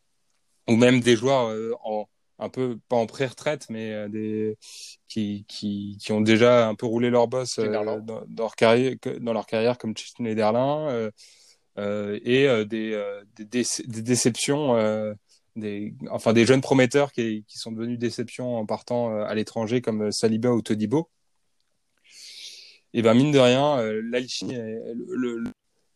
ou 0.70 0.78
même 0.78 1.02
des 1.02 1.18
joueurs 1.18 1.54
en 1.84 2.08
un 2.38 2.50
peu 2.50 2.78
pas 2.90 2.98
en 2.98 3.06
pré-retraite 3.06 3.68
mais 3.70 4.10
des 4.10 4.58
qui, 5.08 5.46
qui 5.48 5.98
qui 6.02 6.12
ont 6.12 6.20
déjà 6.20 6.68
un 6.68 6.76
peu 6.76 6.86
roulé 6.86 7.10
leur 7.10 7.30
boss 7.30 7.60
dans, 7.60 8.00
dans, 8.02 8.26
leur 8.38 8.56
carrière 8.56 8.96
dans 9.22 9.32
leur 9.32 9.46
carrière 9.46 9.78
comme 9.78 9.96
Schneiderlin 9.96 11.10
euh, 11.78 12.20
et 12.24 12.48
des, 12.66 13.02
des, 13.38 13.64
des, 13.88 14.02
déceptions 14.02 14.76
des, 15.56 15.94
enfin 16.10 16.34
des 16.34 16.46
jeunes 16.46 16.62
prometteurs 16.62 17.12
qui, 17.12 17.46
qui 17.48 17.58
sont 17.58 17.72
devenus 17.72 18.00
déceptions 18.00 18.58
en 18.58 18.66
partant 18.66 19.12
euh, 19.12 19.24
à 19.26 19.34
l'étranger 19.36 19.82
comme 19.82 20.04
euh, 20.04 20.12
Saliba 20.12 20.52
ou 20.52 20.62
Todibo. 20.62 21.10
Et 22.94 23.02
ben 23.02 23.14
mine 23.14 23.32
de 23.32 23.40
rien, 23.40 23.80
euh, 23.80 24.02
l'alchimie, 24.10 24.58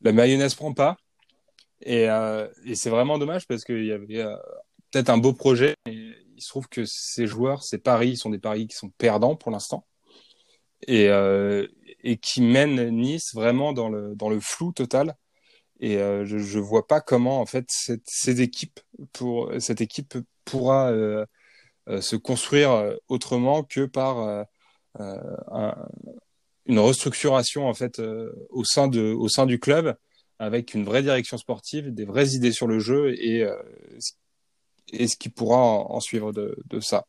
la 0.01 0.11
mayonnaise 0.11 0.55
prend 0.55 0.73
pas. 0.73 0.97
Et, 1.81 2.09
euh, 2.09 2.47
et 2.65 2.75
c'est 2.75 2.89
vraiment 2.89 3.17
dommage 3.17 3.47
parce 3.47 3.63
qu'il 3.63 3.85
y 3.85 3.93
avait 3.93 4.25
peut-être 4.91 5.09
un 5.09 5.17
beau 5.17 5.33
projet. 5.33 5.75
Et 5.85 6.11
il 6.35 6.41
se 6.41 6.49
trouve 6.49 6.67
que 6.67 6.83
ces 6.85 7.25
joueurs, 7.25 7.63
ces 7.63 7.77
paris, 7.77 8.17
sont 8.17 8.29
des 8.29 8.39
paris 8.39 8.67
qui 8.67 8.75
sont 8.75 8.89
perdants 8.97 9.37
pour 9.37 9.51
l'instant. 9.51 9.85
Et, 10.87 11.09
euh, 11.09 11.67
et 12.03 12.17
qui 12.17 12.41
mènent 12.41 12.89
Nice 12.89 13.33
vraiment 13.33 13.73
dans 13.73 13.89
le, 13.89 14.15
dans 14.15 14.29
le 14.29 14.39
flou 14.39 14.71
total 14.71 15.15
et 15.79 15.97
euh, 15.97 16.25
je, 16.25 16.37
je 16.37 16.59
vois 16.59 16.87
pas 16.87 17.01
comment 17.01 17.39
en 17.41 17.45
fait 17.45 17.65
cette, 17.69 18.03
ces 18.05 18.41
équipes 18.41 18.79
pour 19.13 19.51
cette 19.59 19.81
équipe 19.81 20.17
pourra 20.45 20.91
euh, 20.91 21.25
euh, 21.87 22.01
se 22.01 22.15
construire 22.15 22.95
autrement 23.07 23.63
que 23.63 23.85
par 23.85 24.45
un, 24.99 25.75
une 26.65 26.79
restructuration 26.79 27.67
en 27.67 27.73
fait 27.73 28.01
au 28.49 28.63
sein 28.63 28.87
de 28.87 29.13
au 29.13 29.29
sein 29.29 29.45
du 29.45 29.59
club 29.59 29.95
avec 30.39 30.73
une 30.73 30.85
vraie 30.85 31.03
direction 31.03 31.37
sportive, 31.37 31.93
des 31.93 32.05
vraies 32.05 32.29
idées 32.29 32.51
sur 32.51 32.67
le 32.67 32.79
jeu 32.79 33.13
et 33.13 33.45
et 34.91 35.07
ce 35.07 35.15
qui 35.15 35.29
pourra 35.29 35.57
en, 35.57 35.99
suivre 35.99 36.31
de, 36.31 36.57
de 36.67 36.79
ça. 36.79 37.05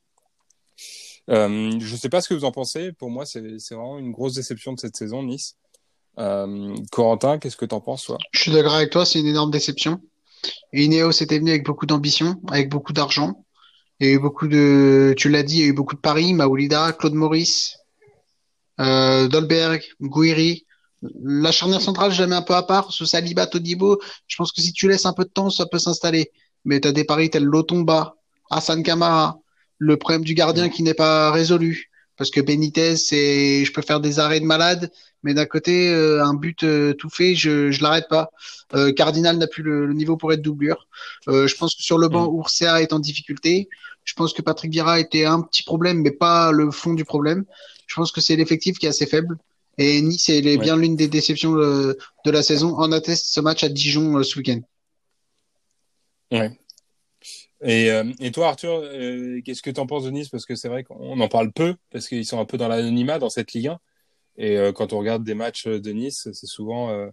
Euh, 1.30 1.78
je 1.78 1.96
sais 1.96 2.08
pas 2.08 2.20
ce 2.20 2.28
que 2.28 2.34
vous 2.34 2.44
en 2.44 2.52
pensez. 2.52 2.92
Pour 2.92 3.10
moi, 3.10 3.24
c'est 3.26 3.40
vraiment 3.70 3.98
une 3.98 4.12
grosse 4.12 4.34
déception 4.34 4.72
de 4.72 4.80
cette 4.80 4.96
saison, 4.96 5.22
Nice. 5.22 5.56
Euh, 6.18 6.74
Corentin, 6.90 7.38
qu'est-ce 7.38 7.56
que 7.56 7.64
t'en 7.64 7.80
penses, 7.80 8.04
toi? 8.04 8.18
Je 8.32 8.40
suis 8.40 8.52
d'accord 8.52 8.74
avec 8.74 8.90
toi, 8.90 9.06
c'est 9.06 9.20
une 9.20 9.26
énorme 9.26 9.50
déception. 9.50 10.00
Ineos 10.72 11.22
était 11.22 11.38
venu 11.38 11.50
avec 11.50 11.64
beaucoup 11.64 11.86
d'ambition, 11.86 12.40
avec 12.50 12.68
beaucoup 12.68 12.92
d'argent. 12.92 13.44
Il 13.98 14.06
y 14.06 14.10
a 14.10 14.14
eu 14.14 14.18
beaucoup 14.18 14.48
de, 14.48 15.14
tu 15.16 15.28
l'as 15.28 15.42
dit, 15.42 15.58
il 15.58 15.60
y 15.60 15.64
a 15.64 15.66
eu 15.66 15.72
beaucoup 15.72 15.94
de 15.94 16.00
paris, 16.00 16.32
Maoulida, 16.32 16.92
Claude 16.92 17.14
Maurice, 17.14 17.76
euh, 18.80 19.28
Dolberg, 19.28 19.82
Gouiri. 20.00 20.66
La 21.22 21.52
charnière 21.52 21.80
centrale, 21.80 22.12
je 22.12 22.20
la 22.20 22.26
mets 22.26 22.36
un 22.36 22.42
peu 22.42 22.54
à 22.54 22.62
part. 22.62 22.92
Ce 22.92 23.04
Saliba, 23.04 23.46
Todibo, 23.46 24.00
je 24.26 24.36
pense 24.36 24.52
que 24.52 24.60
si 24.60 24.72
tu 24.72 24.88
laisses 24.88 25.06
un 25.06 25.12
peu 25.12 25.24
de 25.24 25.30
temps, 25.30 25.50
ça 25.50 25.66
peut 25.66 25.78
s'installer. 25.78 26.30
Mais 26.64 26.80
tu 26.80 26.88
as 26.88 26.92
des 26.92 27.04
paris 27.04 27.30
tels 27.30 27.44
Lotomba, 27.44 28.16
Hassan 28.50 28.82
Kamara, 28.82 29.38
le 29.78 29.96
problème 29.96 30.24
du 30.24 30.34
gardien 30.34 30.68
qui 30.68 30.82
n'est 30.82 30.94
pas 30.94 31.30
résolu. 31.30 31.89
Parce 32.20 32.30
que 32.30 32.42
Benitez, 32.42 32.98
c'est, 32.98 33.64
je 33.64 33.72
peux 33.72 33.80
faire 33.80 33.98
des 33.98 34.18
arrêts 34.18 34.40
de 34.40 34.44
malade, 34.44 34.92
mais 35.22 35.32
d'un 35.32 35.46
côté, 35.46 35.88
euh, 35.88 36.22
un 36.22 36.34
but 36.34 36.64
euh, 36.64 36.92
tout 36.92 37.08
fait, 37.08 37.34
je 37.34 37.70
je 37.70 37.82
l'arrête 37.82 38.08
pas. 38.10 38.30
Euh, 38.74 38.92
Cardinal 38.92 39.38
n'a 39.38 39.46
plus 39.46 39.62
le, 39.62 39.90
niveau 39.94 40.18
pour 40.18 40.30
être 40.30 40.42
doublure. 40.42 40.86
je 41.26 41.56
pense 41.56 41.74
que 41.74 41.82
sur 41.82 41.96
le 41.96 42.08
banc, 42.08 42.30
mm. 42.30 42.36
Ursa 42.36 42.82
est 42.82 42.92
en 42.92 42.98
difficulté. 42.98 43.70
Je 44.04 44.12
pense 44.12 44.34
que 44.34 44.42
Patrick 44.42 44.70
Vieira 44.70 45.00
était 45.00 45.24
un 45.24 45.40
petit 45.40 45.62
problème, 45.62 46.02
mais 46.02 46.10
pas 46.10 46.52
le 46.52 46.70
fond 46.70 46.92
du 46.92 47.06
problème. 47.06 47.46
Je 47.86 47.94
pense 47.94 48.12
que 48.12 48.20
c'est 48.20 48.36
l'effectif 48.36 48.78
qui 48.78 48.84
est 48.84 48.90
assez 48.90 49.06
faible. 49.06 49.38
Et 49.78 50.02
Nice 50.02 50.28
est 50.28 50.58
bien 50.58 50.76
l'une 50.76 50.96
des 50.96 51.08
déceptions 51.08 51.54
de, 51.54 51.96
la 52.26 52.42
saison. 52.42 52.76
En 52.76 52.92
atteste 52.92 53.28
ce 53.28 53.40
match 53.40 53.64
à 53.64 53.70
Dijon 53.70 54.22
ce 54.22 54.36
week-end. 54.36 54.60
Ouais. 56.30 56.59
Et, 57.62 57.90
et, 58.20 58.30
toi, 58.30 58.48
Arthur, 58.48 58.82
qu'est-ce 59.44 59.62
que 59.62 59.70
tu 59.70 59.80
en 59.80 59.86
penses 59.86 60.04
de 60.04 60.10
Nice 60.10 60.30
Parce 60.30 60.46
que 60.46 60.54
c'est 60.54 60.68
vrai 60.68 60.82
qu'on 60.82 61.20
en 61.20 61.28
parle 61.28 61.52
peu, 61.52 61.76
parce 61.90 62.08
qu'ils 62.08 62.24
sont 62.24 62.40
un 62.40 62.46
peu 62.46 62.56
dans 62.56 62.68
l'anonymat 62.68 63.18
dans 63.18 63.28
cette 63.28 63.52
Ligue 63.52 63.68
1. 63.68 63.78
Et 64.40 64.56
euh, 64.56 64.72
quand 64.72 64.92
on 64.94 64.98
regarde 64.98 65.22
des 65.22 65.34
matchs 65.34 65.66
de 65.66 65.90
Nice, 65.92 66.28
c'est 66.32 66.46
souvent, 66.46 66.90
euh, 66.90 67.08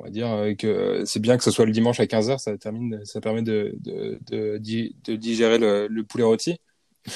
on 0.00 0.04
va 0.04 0.10
dire 0.10 0.32
euh, 0.32 0.54
que 0.54 1.04
c'est 1.04 1.20
bien 1.20 1.36
que 1.36 1.44
ce 1.44 1.52
soit 1.52 1.64
le 1.64 1.72
dimanche 1.72 2.00
à 2.00 2.06
15h, 2.06 2.38
ça, 2.38 2.58
termine, 2.58 3.04
ça 3.04 3.20
permet 3.20 3.42
de, 3.42 3.76
digérer 5.16 5.58
le, 5.58 5.86
le, 5.86 6.04
poulet 6.04 6.24
rôti. 6.24 6.58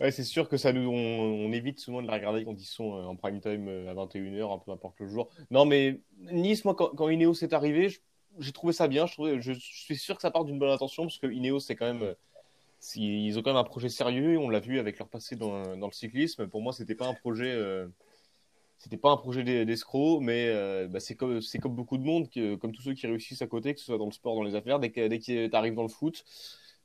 Ouais, 0.00 0.10
c'est 0.10 0.24
sûr 0.24 0.48
que 0.48 0.56
ça 0.56 0.72
nous, 0.72 0.90
on, 0.90 1.52
évite 1.52 1.78
souvent 1.78 2.02
de 2.02 2.08
la 2.08 2.14
regarder 2.14 2.44
quand 2.44 2.60
ils 2.60 2.66
sont 2.66 2.90
en 2.90 3.14
prime 3.14 3.40
time 3.40 3.68
à 3.86 3.94
21h, 3.94 4.52
un 4.52 4.58
peu 4.58 4.72
n'importe 4.72 4.98
le 4.98 5.06
jour. 5.06 5.30
Non, 5.52 5.66
mais 5.66 6.00
Nice, 6.32 6.64
moi, 6.64 6.74
quand, 6.74 6.88
quand 6.96 7.08
Ineos 7.08 7.34
est 7.34 7.52
arrivé, 7.52 7.88
j'ai 8.38 8.52
trouvé 8.52 8.72
ça 8.72 8.88
bien. 8.88 9.06
Je, 9.06 9.52
suis 9.52 9.96
sûr 9.96 10.16
que 10.16 10.22
ça 10.22 10.30
part 10.30 10.44
d'une 10.44 10.58
bonne 10.58 10.70
intention 10.70 11.04
parce 11.04 11.18
que 11.18 11.26
Ineos, 11.26 11.60
c'est 11.60 11.76
quand 11.76 11.92
même 11.92 12.14
ils 12.96 13.38
ont 13.38 13.42
quand 13.42 13.50
même 13.50 13.60
un 13.60 13.64
projet 13.64 13.88
sérieux. 13.88 14.38
On 14.38 14.48
l'a 14.48 14.60
vu 14.60 14.78
avec 14.78 14.98
leur 14.98 15.08
passé 15.08 15.36
dans, 15.36 15.74
le 15.74 15.92
cyclisme. 15.92 16.46
Pour 16.48 16.62
moi, 16.62 16.72
c'était 16.72 16.94
pas 16.94 17.06
un 17.06 17.14
projet, 17.14 17.50
euh, 17.50 17.86
c'était 18.78 18.96
pas 18.96 19.10
un 19.10 19.16
projet 19.16 19.64
d'escroc, 19.64 20.20
mais 20.22 20.48
euh, 20.48 20.86
bah, 20.88 21.00
c'est 21.00 21.16
comme 21.16 21.40
beaucoup 21.74 21.98
de 21.98 22.04
monde, 22.04 22.28
comme 22.60 22.72
tous 22.72 22.82
ceux 22.82 22.94
qui 22.94 23.06
réussissent 23.06 23.42
à 23.42 23.46
côté, 23.46 23.74
que 23.74 23.80
ce 23.80 23.86
soit 23.86 23.98
dans 23.98 24.06
le 24.06 24.12
sport, 24.12 24.34
dans 24.34 24.42
les 24.42 24.54
affaires. 24.54 24.78
Dès 24.80 24.90
que 24.90 25.08
dès 25.08 25.18
que 25.18 25.46
tu 25.48 25.56
arrives 25.56 25.74
dans 25.74 25.82
le 25.82 25.88
foot, 25.88 26.24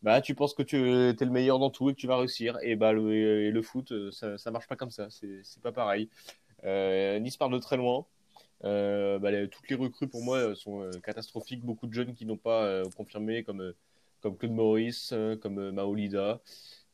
bah 0.02 0.22
tu 0.22 0.36
penses 0.36 0.54
que 0.54 0.64
tu 0.64 0.78
es 0.78 1.14
le 1.14 1.32
meilleur 1.32 1.60
dans 1.60 1.70
tout 1.70 1.90
et 1.90 1.94
que 1.94 2.00
tu 2.00 2.08
vas 2.08 2.18
réussir. 2.18 2.58
Et 2.62 2.76
bah 2.76 2.94
le, 2.94 3.62
foot, 3.62 4.12
ça 4.12 4.38
ça 4.38 4.52
marche 4.52 4.68
pas 4.68 4.76
comme 4.76 4.92
ça. 4.92 5.08
C'est 5.10 5.62
pas 5.62 5.72
pareil. 5.72 6.10
Euh, 6.66 7.20
nice 7.20 7.38
part 7.38 7.50
de 7.50 7.60
très 7.60 7.78
loin. 7.78 8.06
Euh, 8.66 9.20
bah, 9.20 9.32
toutes 9.48 9.70
les 9.70 9.76
recrues 9.76 10.08
pour 10.08 10.24
moi 10.24 10.56
sont 10.56 10.90
catastrophiques. 11.04 11.64
Beaucoup 11.64 11.88
de 11.88 11.94
jeunes 11.94 12.14
qui 12.14 12.26
n'ont 12.26 12.38
pas 12.38 12.84
confirmé, 12.96 13.44
comme 13.44 13.74
comme 14.22 14.38
Claude 14.38 14.52
Maurice, 14.52 15.12
euh, 15.14 15.36
comme 15.36 15.60
euh, 15.60 15.72
Maolida. 15.72 16.42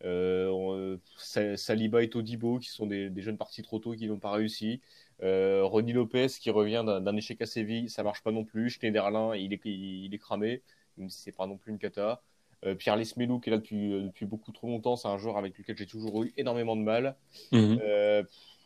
Euh, 0.03 0.97
Saliba 1.17 2.03
et 2.03 2.09
Todibo, 2.09 2.59
qui 2.59 2.69
sont 2.69 2.85
des, 2.85 3.11
jeunes 3.17 3.37
partis 3.37 3.63
trop 3.63 3.79
tôt 3.79 3.93
qui 3.93 4.07
n'ont 4.07 4.19
pas 4.19 4.31
réussi. 4.31 4.81
Euh, 5.23 5.63
Ronnie 5.63 5.93
Lopez 5.93 6.27
qui 6.39 6.51
revient 6.51 6.83
d'un 6.85 7.15
échec 7.15 7.41
à 7.41 7.45
Séville, 7.45 7.89
ça 7.89 8.03
marche 8.03 8.21
pas 8.21 8.31
non 8.31 8.43
plus. 8.43 8.69
Schneiderlin, 8.69 9.35
il 9.35 9.53
est, 9.53 9.61
il, 9.65 10.13
est 10.13 10.17
cramé, 10.17 10.61
même 10.97 11.09
si 11.09 11.21
c'est 11.21 11.31
pas 11.31 11.47
non 11.47 11.57
plus 11.57 11.71
une 11.71 11.79
cata. 11.79 12.21
Pierre 12.79 12.95
Lesmelou 12.95 13.39
qui 13.39 13.49
est 13.49 13.51
là 13.51 13.57
depuis, 13.57 13.91
depuis 14.01 14.25
beaucoup 14.25 14.51
trop 14.51 14.67
longtemps, 14.67 14.95
c'est 14.95 15.07
un 15.07 15.19
joueur 15.19 15.37
avec 15.37 15.55
lequel 15.57 15.77
j'ai 15.77 15.85
toujours 15.85 16.23
eu 16.23 16.33
énormément 16.35 16.75
de 16.75 16.81
mal. 16.81 17.15
Mhm. 17.51 17.79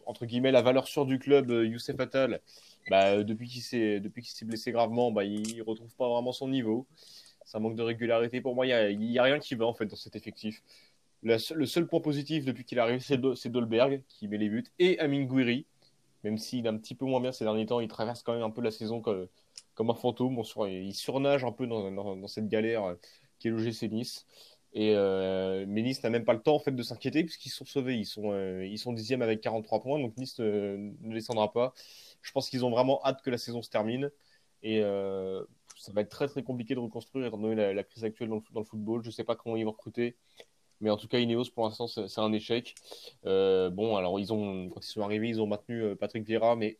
Entre 0.09 0.25
guillemets 0.25 0.51
la 0.51 0.61
valeur 0.63 0.87
sûre 0.87 1.05
du 1.05 1.19
club, 1.19 1.49
Youssef 1.51 1.99
Attal, 1.99 2.41
bah, 2.89 3.23
depuis 3.23 3.47
qu'il 3.47 3.61
s'est 3.61 3.99
depuis 3.99 4.23
qu'il 4.23 4.31
s'est 4.31 4.45
blessé 4.45 4.71
gravement, 4.71 5.11
bah, 5.11 5.23
il 5.23 5.61
retrouve 5.61 5.93
pas 5.95 6.09
vraiment 6.09 6.31
son 6.31 6.47
niveau. 6.49 6.87
Ça 7.45 7.59
manque 7.59 7.75
de 7.75 7.83
régularité 7.83 8.41
pour 8.41 8.55
moi. 8.55 8.65
Il 8.65 8.69
y 9.03 9.19
a, 9.19 9.23
rien 9.23 9.39
qui 9.39 9.55
va 9.55 9.65
en 9.65 9.73
dans 9.73 9.95
cet 9.95 10.15
effectif. 10.15 10.63
le 11.23 11.37
seul 11.37 11.87
point 11.87 11.99
positif 12.01 12.45
depuis 12.45 12.63
qu'il 12.65 12.77
est 12.79 12.81
arrivé, 12.81 12.99
c'est 12.99 13.49
Dolberg 13.49 14.03
qui 14.07 14.27
met 14.27 14.37
les 14.37 14.49
buts 14.49 14.65
et 14.79 14.99
Amin 14.99 15.23
Gouiri, 15.25 15.65
même 16.23 16.37
s'il 16.37 16.65
est 16.65 16.69
un 16.69 16.77
petit 16.77 16.95
peu 16.95 17.05
moins 17.05 17.21
bien 17.21 17.31
ces 17.31 17.45
derniers 17.45 17.65
temps, 17.65 17.79
il 17.79 17.87
traverse 17.87 18.23
quand 18.23 18.33
même 18.33 18.43
un 18.43 18.49
peu 18.49 18.61
la 18.61 18.71
saison 18.71 19.01
comme, 19.01 19.89
un 19.89 19.93
fantôme. 19.93 20.41
il 20.67 20.93
surnage 20.93 21.43
un 21.43 21.51
peu 21.51 21.67
dans, 21.67 22.27
cette 22.27 22.47
galère 22.49 22.95
qui 23.39 23.47
est 23.47 23.51
le 23.51 23.57
GC 23.59 23.89
Nice. 23.89 24.25
Et 24.73 24.93
euh, 24.95 25.65
mais 25.67 25.81
Nice 25.81 26.03
n'a 26.03 26.11
même 26.11 26.25
pas 26.25 26.33
le 26.33 26.41
temps 26.41 26.55
en 26.55 26.59
fait 26.59 26.71
de 26.71 26.83
s'inquiéter 26.83 27.23
puisqu'ils 27.23 27.49
sont 27.49 27.65
sauvés. 27.65 27.97
Ils 27.97 28.05
sont 28.05 28.31
euh, 28.31 28.65
ils 28.65 28.77
sont 28.77 28.93
dixième 28.93 29.21
avec 29.21 29.41
43 29.41 29.81
points, 29.81 29.99
donc 29.99 30.15
Nice 30.17 30.39
ne, 30.39 30.91
descendra 31.11 31.51
pas. 31.51 31.73
Je 32.21 32.31
pense 32.31 32.49
qu'ils 32.49 32.65
ont 32.65 32.69
vraiment 32.69 33.01
hâte 33.03 33.21
que 33.23 33.29
la 33.29 33.37
saison 33.37 33.61
se 33.61 33.69
termine 33.69 34.11
et 34.61 34.81
euh, 34.83 35.43
ça 35.77 35.91
va 35.93 36.01
être 36.01 36.09
très 36.09 36.27
très 36.27 36.43
compliqué 36.43 36.75
de 36.75 36.79
reconstruire 36.79 37.27
étant 37.27 37.37
donné 37.37 37.73
la, 37.73 37.83
crise 37.83 38.03
actuelle 38.03 38.29
dans 38.29 38.35
le, 38.35 38.41
dans 38.53 38.59
le, 38.59 38.65
football. 38.65 39.03
Je 39.03 39.11
sais 39.11 39.23
pas 39.23 39.35
comment 39.35 39.55
ils 39.55 39.65
vont 39.65 39.71
recruter, 39.71 40.17
mais 40.81 40.89
en 40.89 40.97
tout 40.97 41.07
cas 41.07 41.19
Ineos 41.19 41.45
pour 41.53 41.65
l'instant 41.65 41.87
c'est 41.87 42.19
un 42.19 42.33
échec. 42.33 42.75
Euh, 43.25 43.69
bon 43.69 43.95
alors 43.95 44.19
ils 44.19 44.33
ont 44.33 44.69
quand 44.69 44.81
ils 44.81 44.89
sont 44.89 45.01
arrivés 45.01 45.29
ils 45.29 45.41
ont 45.41 45.47
maintenu 45.47 45.81
euh, 45.81 45.95
Patrick 45.95 46.25
Vieira, 46.25 46.55
mais 46.55 46.77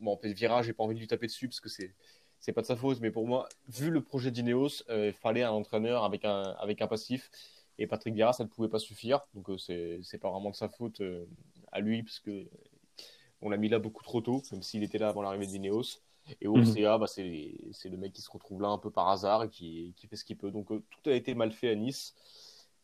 bon 0.00 0.18
Vieira 0.22 0.62
j'ai 0.62 0.72
pas 0.72 0.84
envie 0.84 0.94
de 0.94 1.00
lui 1.00 1.06
taper 1.06 1.26
dessus 1.26 1.48
parce 1.48 1.60
que 1.60 1.68
c'est 1.68 1.94
c'est 2.40 2.52
pas 2.52 2.62
de 2.62 2.66
sa 2.66 2.76
faute, 2.76 3.00
mais 3.00 3.10
pour 3.10 3.26
moi, 3.26 3.48
vu 3.68 3.90
le 3.90 4.02
projet 4.02 4.30
d'Ineos, 4.30 4.82
euh, 4.88 5.08
il 5.08 5.12
fallait 5.12 5.42
un 5.42 5.50
entraîneur 5.50 6.04
avec 6.04 6.24
un, 6.24 6.42
avec 6.58 6.80
un 6.80 6.86
passif. 6.86 7.30
Et 7.78 7.86
Patrick 7.86 8.14
Vieira, 8.14 8.32
ça 8.32 8.44
ne 8.44 8.48
pouvait 8.48 8.68
pas 8.68 8.78
suffire. 8.78 9.20
Donc, 9.34 9.50
euh, 9.50 9.58
c'est, 9.58 10.00
c'est 10.02 10.18
pas 10.18 10.30
vraiment 10.30 10.50
de 10.50 10.56
sa 10.56 10.68
faute 10.68 11.02
euh, 11.02 11.26
à 11.70 11.80
lui, 11.80 12.02
parce 12.02 12.18
que 12.18 12.46
on 13.42 13.50
l'a 13.50 13.56
mis 13.56 13.68
là 13.68 13.78
beaucoup 13.78 14.02
trop 14.02 14.20
tôt, 14.20 14.42
même 14.52 14.62
s'il 14.62 14.82
était 14.82 14.98
là 14.98 15.08
avant 15.08 15.22
l'arrivée 15.22 15.46
d'Ineos. 15.46 16.00
Et 16.40 16.46
au 16.46 16.56
mhm. 16.56 16.64
CA, 16.64 16.98
bah, 16.98 17.06
c'est, 17.06 17.54
c'est 17.72 17.88
le 17.88 17.96
mec 17.96 18.12
qui 18.12 18.22
se 18.22 18.30
retrouve 18.30 18.62
là 18.62 18.68
un 18.68 18.78
peu 18.78 18.90
par 18.90 19.08
hasard 19.08 19.44
et 19.44 19.48
qui, 19.48 19.94
qui 19.96 20.06
fait 20.06 20.16
ce 20.16 20.24
qu'il 20.24 20.36
peut. 20.36 20.50
Donc, 20.50 20.68
tout 20.68 21.10
a 21.10 21.12
été 21.12 21.34
mal 21.34 21.52
fait 21.52 21.70
à 21.70 21.74
Nice. 21.74 22.14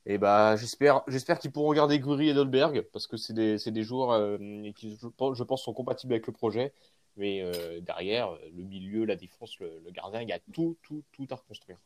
Et 0.05 0.19
bah, 0.19 0.57
j'espère, 0.57 1.03
j'espère 1.09 1.39
qu'ils 1.39 1.51
pourront 1.51 1.73
garder 1.73 1.99
Guri 1.99 2.29
et 2.29 2.35
Dolberg, 2.35 2.83
parce 2.93 3.07
que 3.07 3.17
c'est 3.17 3.33
des, 3.33 3.59
c'est 3.59 3.73
des 3.73 3.83
joueurs 3.83 4.39
qui, 4.75 4.97
je 4.97 5.43
pense, 5.43 5.65
sont 5.65 5.73
compatibles 5.73 6.13
avec 6.13 6.27
le 6.27 6.33
projet. 6.33 6.73
Mais 7.17 7.41
euh, 7.41 7.81
derrière, 7.81 8.31
le 8.55 8.63
milieu, 8.65 9.05
la 9.05 9.17
défense, 9.17 9.59
le, 9.61 9.91
gardien, 9.91 10.23
il 10.23 10.29
y 10.29 10.33
a 10.33 10.39
tout, 10.53 10.77
tout, 10.83 11.03
tout 11.13 11.27
à 11.31 11.37
reconstruire. 11.37 11.79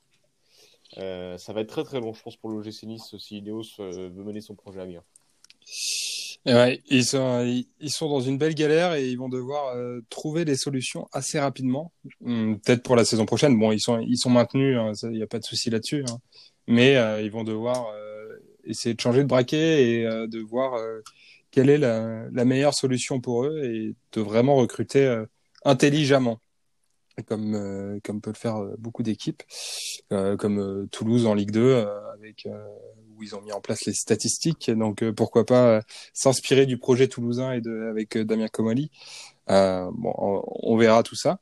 Euh, 0.98 1.38
ça 1.38 1.52
va 1.52 1.60
être 1.60 1.68
très 1.68 1.84
très 1.84 2.00
long, 2.00 2.12
je 2.12 2.22
pense, 2.22 2.36
pour 2.36 2.50
le 2.50 2.62
GC 2.62 2.86
Nice 2.86 3.16
si 3.18 3.38
Ineos 3.38 3.62
euh, 3.78 4.08
veut 4.08 4.24
mener 4.24 4.40
son 4.40 4.56
projet 4.56 4.80
à 4.80 4.86
bien. 4.86 5.04
Ouais, 6.46 6.82
ils 6.88 7.04
sont, 7.04 7.64
ils 7.80 7.90
sont 7.90 8.08
dans 8.08 8.20
une 8.20 8.38
belle 8.38 8.54
galère 8.54 8.94
et 8.94 9.08
ils 9.08 9.18
vont 9.18 9.28
devoir 9.28 9.76
trouver 10.08 10.46
des 10.46 10.56
solutions 10.56 11.06
assez 11.12 11.38
rapidement. 11.38 11.92
Hmm, 12.20 12.54
peut-être 12.56 12.82
pour 12.82 12.96
la 12.96 13.04
saison 13.04 13.26
prochaine. 13.26 13.58
Bon, 13.58 13.72
ils 13.72 13.80
sont, 13.80 14.00
ils 14.00 14.16
sont 14.16 14.30
maintenus, 14.30 14.78
hein, 14.78 14.92
il 15.02 15.10
n'y 15.10 15.22
a 15.22 15.26
pas 15.26 15.38
de 15.38 15.44
souci 15.44 15.68
là-dessus. 15.68 16.02
Hein. 16.08 16.18
Mais 16.66 16.94
ils 17.22 17.30
vont 17.30 17.44
devoir 17.44 17.94
essayer 18.64 18.94
de 18.94 19.00
changer 19.00 19.22
de 19.22 19.28
braquet 19.28 19.84
et 19.84 20.04
de 20.04 20.40
voir 20.40 20.80
quelle 21.50 21.70
est 21.70 21.78
la, 21.78 22.24
la, 22.32 22.44
meilleure 22.44 22.74
solution 22.74 23.20
pour 23.20 23.44
eux 23.44 23.62
et 23.64 23.94
de 24.12 24.20
vraiment 24.20 24.56
recruter 24.56 25.04
euh, 25.04 25.26
intelligemment, 25.64 26.40
comme, 27.26 27.54
euh, 27.54 27.98
comme 28.04 28.20
peut 28.20 28.30
le 28.30 28.36
faire 28.36 28.56
euh, 28.56 28.74
beaucoup 28.78 29.02
d'équipes, 29.02 29.42
comme 30.10 30.88
Toulouse 30.90 31.26
en 31.26 31.34
Ligue 31.34 31.50
2, 31.50 31.86
avec, 32.14 32.48
où 33.16 33.22
ils 33.22 33.36
ont 33.36 33.42
mis 33.42 33.52
en 33.52 33.60
place 33.60 33.84
les 33.84 33.92
statistiques. 33.92 34.70
Donc 34.70 35.08
pourquoi 35.12 35.46
pas 35.46 35.82
s'inspirer 36.12 36.66
du 36.66 36.78
projet 36.78 37.06
toulousain 37.06 37.52
et 37.52 37.60
de, 37.60 37.88
avec 37.90 38.18
Damien 38.18 38.48
Comoli. 38.48 38.90
bon, 39.46 39.92
on, 40.02 40.42
on, 40.44 40.76
verra 40.76 41.04
tout 41.04 41.14
ça. 41.14 41.38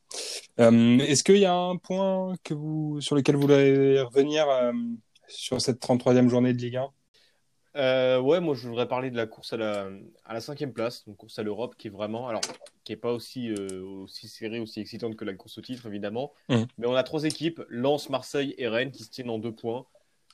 Est-ce 0.59 1.23
qu'il 1.23 1.37
y 1.37 1.45
a 1.45 1.55
un 1.55 1.77
point 1.77 2.35
que 2.43 2.53
vous, 2.53 3.01
sur 3.01 3.15
lequel 3.15 3.35
vous 3.35 3.41
voulez 3.41 3.99
revenir 4.01 4.45
sur 5.27 5.59
cette 5.59 5.81
33e 5.81 6.27
journée 6.27 6.53
de 6.53 6.61
Ligue 6.61 6.77
1 6.77 6.91
euh, 7.75 8.19
ouais, 8.19 8.39
moi 8.39 8.55
je 8.55 8.67
voudrais 8.67 8.87
parler 8.87 9.11
de 9.11 9.17
la 9.17 9.27
course 9.27 9.53
à 9.53 9.57
la, 9.57 9.89
à 10.25 10.33
la 10.33 10.41
cinquième 10.41 10.73
place, 10.73 11.05
donc 11.05 11.17
course 11.17 11.37
à 11.39 11.43
l'Europe, 11.43 11.75
qui 11.77 11.87
est 11.87 11.91
vraiment, 11.91 12.27
alors, 12.27 12.41
qui 12.83 12.93
est 12.93 12.97
pas 12.97 13.13
aussi, 13.13 13.49
euh, 13.51 13.83
aussi 13.83 14.27
serrée, 14.27 14.59
aussi 14.59 14.79
excitante 14.79 15.15
que 15.15 15.25
la 15.25 15.33
course 15.33 15.57
au 15.57 15.61
titre, 15.61 15.85
évidemment. 15.85 16.33
Mmh. 16.49 16.63
Mais 16.77 16.87
on 16.87 16.95
a 16.95 17.03
trois 17.03 17.25
équipes, 17.25 17.61
Lens, 17.69 18.09
Marseille 18.09 18.55
et 18.57 18.67
Rennes, 18.67 18.91
qui 18.91 19.03
se 19.03 19.11
tiennent 19.11 19.29
en 19.29 19.39
deux 19.39 19.53
points. 19.53 19.85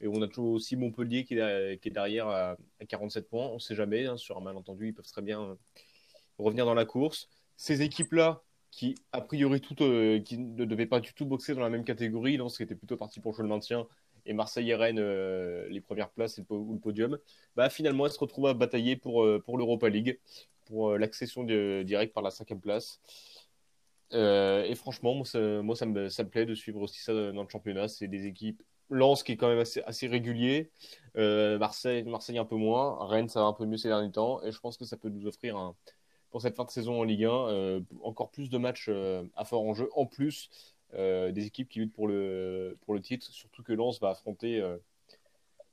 Et 0.01 0.07
on 0.07 0.21
a 0.21 0.27
toujours 0.27 0.53
aussi 0.53 0.75
Montpellier 0.75 1.23
qui 1.23 1.37
est, 1.37 1.81
qui 1.81 1.89
est 1.89 1.91
derrière 1.91 2.27
à, 2.27 2.57
47 2.87 3.29
points. 3.29 3.47
On 3.47 3.59
sait 3.59 3.75
jamais, 3.75 4.05
hein, 4.05 4.17
sur 4.17 4.37
un 4.37 4.41
malentendu, 4.41 4.89
ils 4.89 4.93
peuvent 4.93 5.07
très 5.07 5.21
bien 5.21 5.41
euh, 5.41 5.55
revenir 6.37 6.65
dans 6.65 6.73
la 6.73 6.85
course. 6.85 7.29
Ces 7.55 7.81
équipes-là, 7.81 8.41
qui 8.71 8.95
a 9.13 9.21
priori 9.21 9.61
toutes, 9.61 9.81
euh, 9.81 10.19
qui 10.19 10.37
ne 10.37 10.65
devaient 10.65 10.85
pas 10.85 10.99
du 10.99 11.13
tout 11.13 11.25
boxer 11.25 11.55
dans 11.55 11.61
la 11.61 11.69
même 11.69 11.85
catégorie, 11.85 12.35
Lens 12.35 12.57
qui 12.57 12.63
était 12.63 12.75
plutôt 12.75 12.97
parti 12.97 13.21
pour 13.21 13.33
jouer 13.33 13.43
le 13.43 13.49
maintien, 13.49 13.87
et 14.25 14.33
Marseille 14.33 14.69
et 14.69 14.75
Rennes 14.75 14.99
euh, 14.99 15.67
les 15.69 15.81
premières 15.81 16.09
places 16.09 16.39
ou 16.49 16.73
le 16.73 16.79
podium, 16.79 17.17
bah, 17.55 17.69
finalement, 17.69 18.05
elle 18.05 18.11
se 18.11 18.19
retrouve 18.19 18.47
à 18.47 18.53
batailler 18.53 18.95
pour, 18.95 19.23
euh, 19.23 19.41
pour 19.43 19.57
l'Europa 19.57 19.89
League, 19.89 20.19
pour 20.65 20.91
euh, 20.91 20.97
l'accession 20.97 21.43
directe 21.43 22.13
par 22.13 22.23
la 22.23 22.31
cinquième 22.31 22.61
place. 22.61 22.99
et 24.11 24.75
franchement, 24.75 25.15
moi, 25.15 25.25
ça, 25.25 25.85
me, 25.85 26.09
ça, 26.09 26.23
me, 26.23 26.29
plaît 26.29 26.45
de 26.45 26.55
suivre 26.55 26.81
aussi 26.81 27.01
ça 27.01 27.13
dans 27.13 27.43
le 27.43 27.49
championnat. 27.49 27.88
C'est 27.88 28.07
des 28.07 28.25
équipes. 28.27 28.61
Lens 28.91 29.23
qui 29.23 29.31
est 29.31 29.38
quand 29.38 29.47
même 29.47 29.59
assez, 29.59 29.81
assez 29.88 30.05
régulier, 30.05 30.69
Marseille, 31.15 32.03
Marseille 32.03 32.38
un 32.38 32.45
peu 32.45 32.55
moins, 32.55 33.07
Rennes 33.07 33.29
ça 33.29 33.39
va 33.39 33.47
un 33.47 33.53
peu 33.53 33.65
mieux 33.65 33.77
ces 33.77 33.88
derniers 33.88 34.11
temps, 34.11 34.43
et 34.43 34.51
je 34.51 34.59
pense 34.59 34.77
que 34.77 34.85
ça 34.85 34.95
peut 34.95 35.09
nous 35.09 35.25
offrir 35.25 35.73
pour 36.29 36.39
cette 36.43 36.55
fin 36.55 36.65
de 36.65 36.69
saison 36.69 36.99
en 36.99 37.03
Ligue 37.03 37.25
1 37.25 37.81
encore 38.03 38.29
plus 38.29 38.51
de 38.51 38.59
matchs 38.59 38.91
à 39.35 39.43
fort 39.43 39.63
enjeu, 39.63 39.89
en 39.95 40.05
plus 40.05 40.51
des 40.93 41.45
équipes 41.45 41.69
qui 41.69 41.79
luttent 41.79 41.93
pour 41.93 42.07
le, 42.07 42.77
pour 42.85 42.93
le 42.93 43.01
titre, 43.01 43.27
surtout 43.31 43.63
que 43.63 43.73
Lens 43.73 43.99
va 43.99 44.09
affronter, 44.09 44.61
euh, 44.61 44.77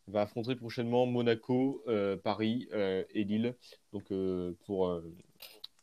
va 0.09 0.23
affronter 0.23 0.57
prochainement 0.57 1.07
Monaco, 1.07 1.83
euh, 1.87 2.17
Paris 2.17 2.69
et 2.73 3.25
Lille. 3.25 3.55
Donc, 3.93 4.13
pour, 4.65 5.01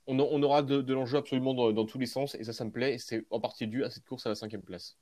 on, 0.07 0.43
aura 0.43 0.61
de, 0.61 0.93
l'enjeu 0.93 1.17
absolument 1.17 1.53
dans, 1.53 1.85
tous 1.85 1.99
les 1.99 2.05
sens, 2.05 2.35
et 2.35 2.43
ça, 2.43 2.53
ça 2.53 2.65
me 2.65 2.71
plaît, 2.71 2.95
et 2.95 2.97
c'est 2.97 3.25
en 3.29 3.39
partie 3.39 3.67
dû 3.67 3.83
à 3.83 3.89
cette 3.89 4.05
course 4.05 4.25
à 4.25 4.29
la 4.29 4.35
cinquième 4.35 4.63
place. 4.63 4.97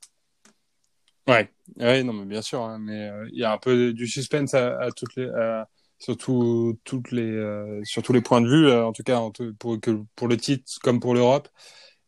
Ouais, 1.26 1.50
ouais 1.76 2.02
non, 2.02 2.12
mais 2.12 2.24
bien 2.24 2.42
sûr, 2.42 2.62
hein, 2.62 2.78
mais 2.78 3.10
il 3.32 3.38
y 3.38 3.44
a 3.44 3.52
un 3.52 3.58
peu 3.58 3.92
du 3.92 4.06
suspense 4.06 4.54
à 4.54 4.88
toutes 4.96 5.16
les. 5.16 5.28
surtout 5.98 6.78
toutes 6.84 7.10
les 7.10 7.80
sur 7.84 8.02
tous 8.02 8.12
les 8.12 8.20
points 8.20 8.40
de 8.40 8.48
vue 8.48 8.70
en 8.70 8.92
tout 8.92 9.02
cas 9.02 9.20
pour 9.58 9.80
que 9.80 10.00
pour 10.14 10.28
le 10.28 10.36
titre 10.36 10.64
comme 10.80 11.00
pour 11.00 11.12
l'Europe 11.12 11.48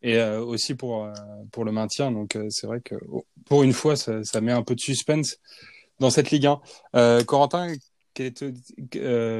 et 0.03 0.17
euh, 0.17 0.41
aussi 0.41 0.75
pour 0.75 1.05
euh, 1.05 1.13
pour 1.53 1.65
le 1.65 1.73
maintien. 1.73 2.11
Donc 2.11 2.37
euh, 2.37 2.47
c'est 2.51 2.67
vrai 2.67 2.81
que 2.81 2.95
oh, 3.11 3.25
pour 3.47 3.63
une 3.63 3.73
fois, 3.73 3.97
ça, 3.97 4.25
ça, 4.25 4.41
met 4.41 4.53
un 4.53 4.63
peu 4.63 4.75
de 4.75 4.81
suspense 4.81 5.37
dans 5.99 6.11
cette 6.11 6.31
Ligue 6.31 6.49
1. 6.95 7.25
Corentin, 7.25 7.73
quel, 8.15 8.33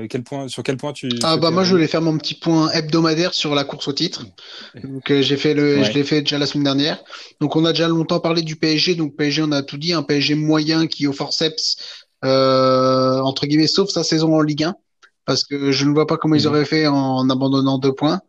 quel 0.09 0.23
point, 0.23 0.49
sur 0.49 0.63
quel 0.63 0.77
point 0.77 0.93
tu 0.93 1.09
Ah 1.23 1.37
bah 1.37 1.51
moi 1.51 1.65
je 1.65 1.73
voulais 1.73 1.87
faire 1.87 2.03
mon 2.03 2.17
petit 2.19 2.35
point 2.35 2.71
hebdomadaire 2.71 3.35
sur 3.35 3.55
la 3.55 3.65
course 3.65 3.89
au 3.89 3.93
titre. 3.93 4.27
Donc 4.85 5.13
j'ai 5.13 5.37
fait 5.37 5.55
le, 5.55 5.83
je 5.83 5.93
l'ai 5.93 6.05
fait 6.05 6.21
déjà 6.21 6.39
la 6.39 6.47
semaine 6.47 6.65
dernière. 6.65 7.03
Donc 7.41 7.57
on 7.57 7.65
a 7.65 7.73
déjà 7.73 7.89
longtemps 7.89 8.21
parlé 8.21 8.43
du 8.43 8.57
PSG. 8.57 8.95
Donc 8.95 9.17
PSG 9.17 9.43
on 9.43 9.53
a 9.53 9.63
tout 9.63 9.79
dit, 9.79 9.93
un 9.93 10.03
PSG 10.03 10.35
moyen 10.35 10.87
qui 10.87 11.07
au 11.07 11.13
forceps 11.13 11.77
euh, 12.25 13.19
entre 13.21 13.47
guillemets 13.47 13.67
sauf 13.67 13.89
sa 13.89 14.05
saison 14.05 14.35
en 14.35 14.43
Ligue 14.43 14.65
1 14.65 14.75
parce 15.25 15.43
que 15.45 15.73
je 15.73 15.87
ne 15.87 15.95
vois 15.95 16.07
pas 16.07 16.19
comment 16.19 16.35
ils 16.35 16.43
mhm. 16.43 16.49
auraient 16.49 16.65
fait 16.65 16.87
en, 16.87 17.29
abandonnant 17.31 17.79
deux 17.79 17.95
points. 17.95 18.21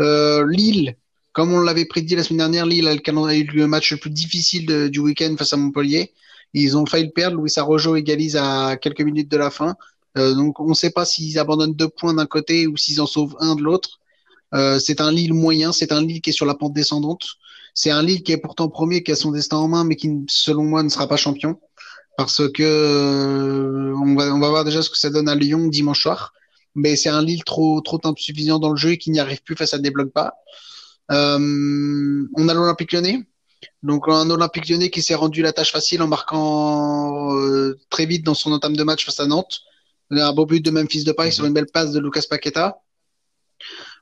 Euh, 0.00 0.44
Lille 0.48 0.96
comme 1.38 1.52
on 1.52 1.60
l'avait 1.60 1.84
prédit 1.84 2.16
la 2.16 2.24
semaine 2.24 2.38
dernière, 2.38 2.66
Lille 2.66 2.88
a, 2.88 2.94
eu 2.96 3.44
le 3.44 3.68
match 3.68 3.92
le 3.92 3.98
plus 3.98 4.10
difficile 4.10 4.90
du 4.90 4.98
week-end 4.98 5.36
face 5.38 5.52
à 5.52 5.56
Montpellier. 5.56 6.12
Ils 6.52 6.76
ont 6.76 6.84
failli 6.84 7.04
le 7.04 7.12
perdre. 7.12 7.36
Louis 7.36 7.52
Arrojo 7.54 7.94
égalise 7.94 8.36
à 8.36 8.76
quelques 8.76 9.02
minutes 9.02 9.30
de 9.30 9.36
la 9.36 9.50
fin. 9.50 9.76
Euh, 10.16 10.34
donc 10.34 10.58
on 10.58 10.70
ne 10.70 10.74
sait 10.74 10.90
pas 10.90 11.04
s'ils 11.04 11.38
abandonnent 11.38 11.74
deux 11.74 11.86
points 11.86 12.12
d'un 12.12 12.26
côté 12.26 12.66
ou 12.66 12.76
s'ils 12.76 13.00
en 13.00 13.06
sauvent 13.06 13.36
un 13.38 13.54
de 13.54 13.62
l'autre. 13.62 14.00
Euh, 14.52 14.80
c'est 14.80 15.00
un 15.00 15.12
Lille 15.12 15.32
moyen, 15.32 15.70
c'est 15.70 15.92
un 15.92 16.02
Lille 16.02 16.20
qui 16.20 16.30
est 16.30 16.32
sur 16.32 16.44
la 16.44 16.56
pente 16.56 16.72
descendante. 16.72 17.24
C'est 17.72 17.90
un 17.90 18.02
Lille 18.02 18.24
qui 18.24 18.32
est 18.32 18.38
pourtant 18.38 18.68
premier, 18.68 19.04
qui 19.04 19.12
a 19.12 19.14
son 19.14 19.30
destin 19.30 19.58
en 19.58 19.68
main, 19.68 19.84
mais 19.84 19.94
qui, 19.94 20.10
selon 20.26 20.64
moi, 20.64 20.82
ne 20.82 20.88
sera 20.88 21.06
pas 21.06 21.16
champion. 21.16 21.60
Parce 22.16 22.42
que 22.50 22.64
euh, 22.64 23.94
on, 23.94 24.16
va, 24.16 24.34
on 24.34 24.40
va 24.40 24.48
voir 24.48 24.64
déjà 24.64 24.82
ce 24.82 24.90
que 24.90 24.98
ça 24.98 25.10
donne 25.10 25.28
à 25.28 25.36
Lyon 25.36 25.68
dimanche 25.68 26.02
soir. 26.02 26.32
Mais 26.74 26.96
c'est 26.96 27.10
un 27.10 27.22
Lille 27.22 27.44
trop, 27.44 27.80
trop 27.80 28.00
insuffisant 28.02 28.58
dans 28.58 28.70
le 28.70 28.76
jeu 28.76 28.90
et 28.90 28.98
qui 28.98 29.12
n'y 29.12 29.20
arrive 29.20 29.40
plus 29.44 29.54
face 29.54 29.72
à 29.72 29.78
des 29.78 29.92
blocs 29.92 30.12
pas. 30.12 30.34
Euh, 31.10 32.26
on 32.34 32.48
a 32.48 32.54
l'Olympique 32.54 32.92
lyonnais. 32.92 33.24
Donc 33.82 34.04
un 34.08 34.28
Olympique 34.30 34.68
lyonnais 34.68 34.90
qui 34.90 35.02
s'est 35.02 35.14
rendu 35.14 35.42
la 35.42 35.52
tâche 35.52 35.72
facile 35.72 36.02
en 36.02 36.08
marquant 36.08 37.34
euh, 37.36 37.78
très 37.90 38.06
vite 38.06 38.24
dans 38.24 38.34
son 38.34 38.52
entame 38.52 38.76
de 38.76 38.82
match 38.84 39.04
face 39.04 39.20
à 39.20 39.26
Nantes. 39.26 39.60
Un 40.10 40.32
beau 40.32 40.46
but 40.46 40.64
de 40.64 40.70
Memphis 40.70 41.04
de 41.04 41.12
Paris 41.12 41.32
sur 41.32 41.44
une 41.44 41.52
belle 41.52 41.66
passe 41.66 41.92
de 41.92 42.00
Lucas 42.00 42.22
Paqueta. 42.28 42.80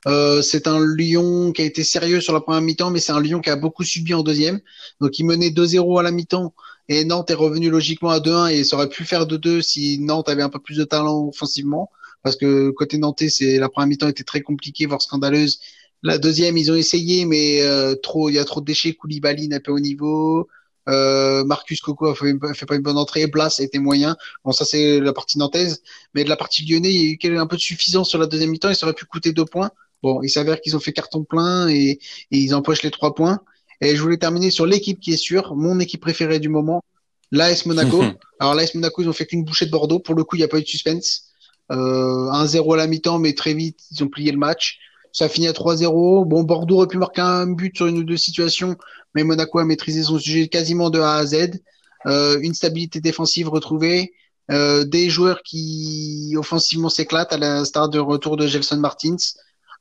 Euh, 0.05 0.41
c'est 0.41 0.67
un 0.67 0.79
Lyon 0.95 1.51
qui 1.51 1.61
a 1.61 1.65
été 1.65 1.83
sérieux 1.83 2.21
sur 2.21 2.33
la 2.33 2.41
première 2.41 2.61
mi-temps, 2.61 2.91
mais 2.91 2.99
c'est 2.99 3.11
un 3.11 3.19
Lyon 3.19 3.41
qui 3.41 3.49
a 3.49 3.55
beaucoup 3.55 3.83
subi 3.83 4.13
en 4.13 4.23
deuxième. 4.23 4.59
Donc 5.01 5.17
il 5.19 5.25
menait 5.25 5.49
2-0 5.49 5.99
à 5.99 6.03
la 6.03 6.11
mi-temps 6.11 6.53
et 6.87 7.03
Nantes 7.03 7.29
est 7.31 7.35
revenu 7.35 7.69
logiquement 7.69 8.09
à 8.09 8.19
2-1 8.19 8.51
et 8.51 8.63
ça 8.63 8.77
aurait 8.77 8.89
pu 8.89 9.03
faire 9.03 9.25
2-2 9.25 9.61
si 9.61 9.99
Nantes 9.99 10.29
avait 10.29 10.43
un 10.43 10.49
peu 10.49 10.59
plus 10.59 10.77
de 10.77 10.83
talent 10.83 11.27
offensivement. 11.27 11.89
parce 12.23 12.35
que 12.35 12.71
côté 12.71 12.97
Nantais, 12.97 13.29
c'est 13.29 13.57
la 13.57 13.69
première 13.69 13.87
mi-temps 13.87 14.07
était 14.07 14.23
très 14.23 14.41
compliquée, 14.41 14.85
voire 14.85 15.01
scandaleuse. 15.01 15.59
La 16.03 16.17
deuxième, 16.17 16.57
ils 16.57 16.71
ont 16.71 16.75
essayé, 16.75 17.25
mais 17.25 17.61
euh, 17.61 17.95
trop, 17.95 18.29
il 18.29 18.33
y 18.35 18.39
a 18.39 18.45
trop 18.45 18.61
de 18.61 18.65
déchets. 18.65 18.93
Koulibaly 18.93 19.47
n'a 19.47 19.59
pas 19.59 19.71
au 19.71 19.79
niveau. 19.79 20.47
Euh, 20.87 21.43
Marcus 21.43 21.81
Coco 21.81 22.07
a 22.07 22.15
fait, 22.15 22.33
fait, 22.53 22.65
pas 22.65 22.75
une 22.75 22.81
bonne 22.81 22.97
entrée. 22.97 23.27
Blas 23.27 23.59
était 23.59 23.79
moyen. 23.79 24.15
Bon, 24.45 24.51
ça 24.51 24.63
c'est 24.63 24.99
la 24.99 25.11
partie 25.13 25.37
nantaise, 25.37 25.81
mais 26.13 26.23
de 26.23 26.29
la 26.29 26.37
partie 26.37 26.65
lyonnais, 26.65 26.93
il 26.93 27.17
y 27.21 27.27
a 27.27 27.29
eu 27.29 27.37
un 27.37 27.47
peu 27.47 27.57
de 27.57 27.61
suffisance 27.61 28.09
sur 28.09 28.19
la 28.19 28.27
deuxième 28.27 28.51
mi-temps. 28.51 28.69
Il 28.69 28.83
aurait 28.83 28.93
pu 28.93 29.05
coûter 29.05 29.33
deux 29.33 29.45
points. 29.45 29.71
Bon, 30.03 30.21
il 30.21 30.29
s'avère 30.29 30.61
qu'ils 30.61 30.75
ont 30.75 30.79
fait 30.79 30.93
carton 30.93 31.23
plein 31.23 31.67
et, 31.67 31.99
et 32.31 32.37
ils 32.37 32.53
empochent 32.53 32.83
les 32.83 32.91
trois 32.91 33.15
points. 33.15 33.41
Et 33.81 33.95
je 33.95 34.01
voulais 34.01 34.17
terminer 34.17 34.51
sur 34.51 34.65
l'équipe 34.65 34.99
qui 34.99 35.13
est 35.13 35.17
sûre, 35.17 35.55
mon 35.55 35.79
équipe 35.79 36.01
préférée 36.01 36.39
du 36.39 36.49
moment, 36.49 36.83
l'AS 37.31 37.65
Monaco. 37.65 38.03
Alors 38.39 38.55
l'AS 38.55 38.73
Monaco, 38.75 39.01
ils 39.01 39.09
ont 39.09 39.13
fait 39.13 39.25
qu'une 39.25 39.43
bouchée 39.43 39.65
de 39.65 39.71
Bordeaux. 39.71 39.99
Pour 39.99 40.15
le 40.15 40.23
coup, 40.23 40.35
il 40.35 40.39
n'y 40.39 40.45
a 40.45 40.47
pas 40.47 40.59
eu 40.59 40.63
de 40.63 40.67
suspense. 40.67 41.23
Euh, 41.71 42.31
1-0 42.31 42.73
à 42.73 42.77
la 42.77 42.87
mi-temps, 42.87 43.19
mais 43.19 43.33
très 43.33 43.53
vite, 43.53 43.79
ils 43.91 44.03
ont 44.03 44.07
plié 44.07 44.31
le 44.31 44.37
match. 44.37 44.79
Ça 45.17 45.27
finit 45.29 45.47
à 45.47 45.51
3-0. 45.51 46.25
Bon, 46.25 46.43
Bordeaux 46.43 46.75
aurait 46.75 46.87
pu 46.87 46.99
marquer 46.99 47.21
un 47.21 47.47
but 47.47 47.75
sur 47.75 47.87
une 47.87 47.97
ou 47.97 48.03
deux 48.03 48.17
situations, 48.17 48.77
mais 49.15 49.23
Monaco 49.23 49.57
a 49.57 49.65
maîtrisé 49.65 50.03
son 50.03 50.19
sujet 50.19 50.47
quasiment 50.47 50.91
de 50.91 50.99
A 50.99 51.15
à 51.15 51.25
Z. 51.25 51.59
Euh, 52.05 52.37
une 52.39 52.53
stabilité 52.53 53.01
défensive 53.01 53.49
retrouvée. 53.49 54.13
Euh, 54.51 54.85
des 54.85 55.09
joueurs 55.09 55.41
qui 55.41 56.35
offensivement 56.37 56.89
s'éclatent 56.89 57.33
à 57.33 57.39
la 57.39 57.65
start 57.65 57.91
de 57.91 57.97
retour 57.97 58.37
de 58.37 58.45
Gelson 58.45 58.77
Martins. 58.77 59.15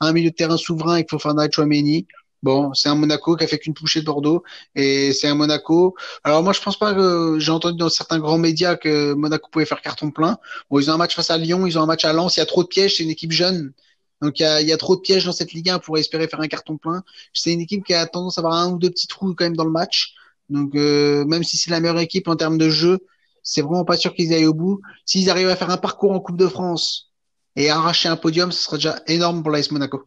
Un 0.00 0.14
milieu 0.14 0.30
de 0.30 0.34
terrain 0.34 0.56
souverain 0.56 0.94
avec 0.94 1.10
Fofana 1.10 1.44
et. 1.44 2.06
Bon, 2.42 2.72
c'est 2.72 2.88
un 2.88 2.94
Monaco 2.94 3.36
qui 3.36 3.44
a 3.44 3.46
fait 3.46 3.58
qu'une 3.58 3.74
touchée 3.74 4.00
de 4.00 4.06
Bordeaux 4.06 4.42
et 4.74 5.12
c'est 5.12 5.28
un 5.28 5.34
Monaco. 5.34 5.96
Alors 6.24 6.42
moi, 6.42 6.54
je 6.54 6.62
pense 6.62 6.78
pas 6.78 6.94
que 6.94 7.36
j'ai 7.38 7.52
entendu 7.52 7.76
dans 7.76 7.90
certains 7.90 8.20
grands 8.20 8.38
médias 8.38 8.76
que 8.76 9.12
Monaco 9.12 9.50
pouvait 9.52 9.66
faire 9.66 9.82
carton 9.82 10.10
plein. 10.10 10.38
Bon, 10.70 10.80
ils 10.80 10.90
ont 10.90 10.94
un 10.94 10.96
match 10.96 11.14
face 11.14 11.30
à 11.30 11.36
Lyon, 11.36 11.66
ils 11.66 11.78
ont 11.78 11.82
un 11.82 11.86
match 11.86 12.06
à 12.06 12.14
Lens. 12.14 12.36
Il 12.36 12.40
y 12.40 12.42
a 12.42 12.46
trop 12.46 12.62
de 12.62 12.68
pièges. 12.68 12.96
C'est 12.96 13.02
une 13.02 13.10
équipe 13.10 13.32
jeune, 13.32 13.74
donc 14.22 14.38
il 14.38 14.42
y 14.42 14.46
a, 14.46 14.62
y 14.62 14.72
a 14.72 14.76
trop 14.76 14.96
de 14.96 15.00
pièges 15.00 15.24
dans 15.24 15.32
cette 15.32 15.52
Ligue 15.52 15.70
1 15.70 15.78
pour 15.78 15.98
espérer 15.98 16.28
faire 16.28 16.40
un 16.40 16.48
carton 16.48 16.78
plein. 16.78 17.02
C'est 17.32 17.52
une 17.52 17.60
équipe 17.60 17.84
qui 17.84 17.94
a 17.94 18.06
tendance 18.06 18.38
à 18.38 18.40
avoir 18.40 18.54
un 18.54 18.72
ou 18.72 18.78
deux 18.78 18.90
petits 18.90 19.06
trous 19.06 19.34
quand 19.34 19.44
même 19.44 19.56
dans 19.56 19.64
le 19.64 19.70
match. 19.70 20.14
Donc 20.48 20.74
euh, 20.74 21.24
même 21.24 21.44
si 21.44 21.56
c'est 21.56 21.70
la 21.70 21.80
meilleure 21.80 21.98
équipe 21.98 22.28
en 22.28 22.36
termes 22.36 22.58
de 22.58 22.70
jeu, 22.70 22.98
c'est 23.42 23.62
vraiment 23.62 23.84
pas 23.84 23.96
sûr 23.96 24.14
qu'ils 24.14 24.32
aillent 24.32 24.46
au 24.46 24.54
bout. 24.54 24.80
S'ils 25.04 25.30
arrivent 25.30 25.48
à 25.48 25.56
faire 25.56 25.70
un 25.70 25.76
parcours 25.76 26.12
en 26.12 26.20
Coupe 26.20 26.38
de 26.38 26.48
France 26.48 27.12
et 27.56 27.70
arracher 27.70 28.08
un 28.08 28.16
podium, 28.16 28.52
ce 28.52 28.62
serait 28.62 28.76
déjà 28.78 29.00
énorme 29.06 29.42
pour 29.42 29.50
l'AS 29.50 29.70
Monaco. 29.70 30.04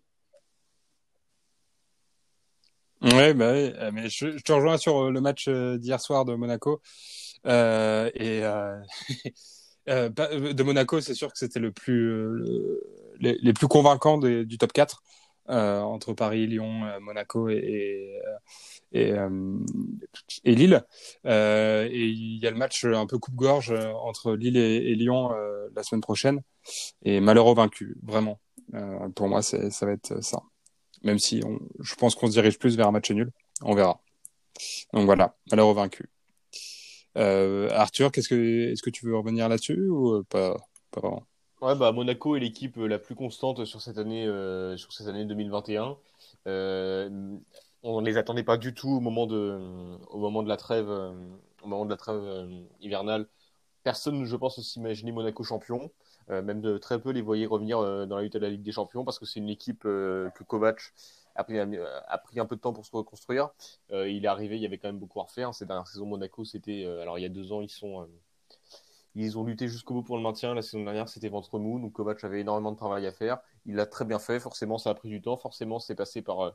Ouais, 3.02 3.34
bah 3.34 3.54
oui, 3.54 3.72
euh, 3.76 3.92
mais 3.94 4.10
je, 4.10 4.38
je, 4.38 4.44
te 4.44 4.52
rejoins 4.52 4.78
sur 4.78 5.06
euh, 5.06 5.12
le 5.12 5.22
match 5.22 5.46
euh, 5.48 5.78
d'hier 5.78 6.02
soir 6.02 6.26
de 6.26 6.36
Monaco. 6.36 6.82
Euh, 7.46 8.10
et 8.14 8.44
euh, 8.44 8.78
de 9.90 10.64
Monaco, 10.64 11.02
c'est 11.02 11.14
sûr 11.14 11.32
que 11.32 11.38
c'était 11.38 11.60
le 11.60 11.72
plus, 11.72 12.10
le, 12.10 12.82
les, 13.20 13.54
plus 13.54 13.68
convaincants 13.68 14.18
du 14.18 14.58
top 14.58 14.72
4 14.74 15.02
entre 15.48 16.14
Paris, 16.14 16.46
Lyon, 16.46 16.84
Monaco 17.02 17.50
et, 17.50 18.20
et, 18.92 19.14
Lille. 20.46 20.84
et 21.26 22.08
il 22.08 22.40
y 22.40 22.48
a 22.48 22.52
le 22.52 22.58
match 22.58 22.86
un 22.86 23.08
peu 23.08 23.18
coupe-gorge 23.18 23.74
entre 24.04 24.34
Lille 24.34 24.58
et, 24.58 24.96
Lyon 24.96 25.32
la 25.76 25.84
semaine 25.84 26.02
prochaine. 26.02 26.42
Et 27.04 27.20
malheureux 27.20 27.56
vaincu, 27.56 27.98
vraiment. 28.04 28.40
pour 29.16 29.28
moi, 29.28 29.42
ça 29.42 29.86
va 29.86 29.92
être 29.92 30.24
ça 30.24 30.44
même 31.04 31.20
si 31.20 31.42
je 31.80 31.96
pense 31.96 32.16
qu'on 32.16 32.28
se 32.28 32.32
dirige 32.32 32.60
plus 32.60 32.76
vers 32.78 32.88
un 32.88 32.92
match 32.92 33.12
nul. 33.12 33.32
On 33.62 33.76
verra. 33.76 34.02
Donc 34.94 35.06
voilà, 35.06 35.36
malheureux 35.52 35.74
vaincu. 35.74 36.10
Euh, 37.20 37.70
Arthur, 37.72 38.12
qu'est-ce 38.12 38.30
que, 38.30 38.72
est-ce 38.72 38.82
que 38.82 38.90
tu 38.90 39.06
veux 39.06 39.16
revenir 39.16 39.50
là-dessus 39.50 39.88
ou 39.88 40.16
euh, 40.16 40.26
pas, 40.30 40.56
pas 40.92 41.02
vraiment? 41.02 41.24
Ouais, 41.62 41.76
bah 41.76 41.92
Monaco 41.92 42.38
est 42.38 42.40
l'équipe 42.40 42.78
la 42.78 43.00
plus 43.00 43.16
constante 43.16 43.66
sur 43.66 43.82
cette 43.82 43.98
année, 43.98 44.26
euh, 44.26 44.78
sur 44.78 44.94
cette 44.94 45.08
année 45.08 45.26
2021. 45.26 45.98
Euh, 46.48 47.38
on 47.84 48.02
ne 48.02 48.06
les 48.06 48.18
attendait 48.18 48.44
pas 48.44 48.58
du 48.58 48.74
tout 48.74 48.90
au 48.90 49.00
moment 49.02 49.28
de, 49.28 49.60
au 50.10 50.18
moment 50.20 50.42
de 50.42 50.48
la 50.48 50.56
trêve, 50.56 50.90
au 50.90 51.68
moment 51.68 51.86
de 51.86 51.90
la 51.90 51.98
trêve 51.98 52.22
hivernale. 52.80 53.28
Personne, 53.84 54.24
je 54.24 54.36
pense, 54.38 54.62
s'imaginait 54.62 55.12
Monaco 55.12 55.44
champion. 55.44 55.92
Euh, 56.32 56.42
même 56.44 56.62
de 56.62 56.78
très 56.78 57.00
peu 57.02 57.10
les 57.10 57.22
voyait 57.22 57.48
revenir 57.48 57.80
euh, 57.80 58.06
dans 58.06 58.18
la 58.18 58.22
lutte 58.24 58.34
de 58.34 58.40
la 58.40 58.50
Ligue 58.50 58.62
des 58.62 58.72
Champions 58.72 59.04
parce 59.04 59.18
que 59.18 59.26
c'est 59.26 59.40
une 59.40 59.50
équipe 59.50 59.84
euh, 59.86 60.30
que 60.32 60.44
Kovac 60.44 60.94
a 61.40 61.44
pris, 61.44 61.58
a 61.60 62.18
pris 62.18 62.40
un 62.40 62.46
peu 62.46 62.56
de 62.56 62.62
temps 62.62 62.74
pour 62.74 62.86
se 62.86 62.92
reconstruire. 62.92 63.50
il 63.92 64.26
est 64.26 64.28
arrivé, 64.28 64.58
il 64.58 64.62
y 64.62 64.66
avait 64.66 64.78
quand 64.78 64.90
même 64.90 65.00
beaucoup 65.00 65.20
à 65.20 65.24
refaire. 65.24 65.54
Ces 65.54 65.66
dernières 65.66 65.88
saisons, 65.88 66.06
Monaco, 66.06 66.46
c'était. 66.46 66.86
alors, 67.02 67.18
il 67.18 67.22
y 67.22 67.26
a 67.26 67.30
deux 67.30 67.52
ans, 67.52 67.62
ils 69.16 69.38
ont 69.38 69.44
lutté 69.44 69.68
jusqu'au 69.68 69.96
bout 69.96 70.04
pour 70.04 70.18
le 70.18 70.24
maintien. 70.24 70.54
La 70.54 70.62
saison 70.62 70.84
dernière, 70.84 71.10
c'était 71.10 71.30
ventre 71.30 71.60
mou. 71.60 71.80
Donc 71.80 71.94
Kovac 71.94 72.24
avait 72.24 72.42
énormément 72.42 72.72
de 72.72 72.78
travail 72.78 73.08
à 73.08 73.12
faire. 73.12 73.40
Il 73.66 73.76
l'a 73.76 73.86
très 73.86 74.06
bien 74.06 74.20
fait. 74.20 74.40
Forcément, 74.40 74.78
ça 74.78 74.92
a 74.92 74.94
pris 74.96 75.10
du 75.10 75.22
temps. 75.22 75.38
Forcément, 75.38 75.80
c'est 75.80 75.96
passé 75.96 76.22
par 76.22 76.54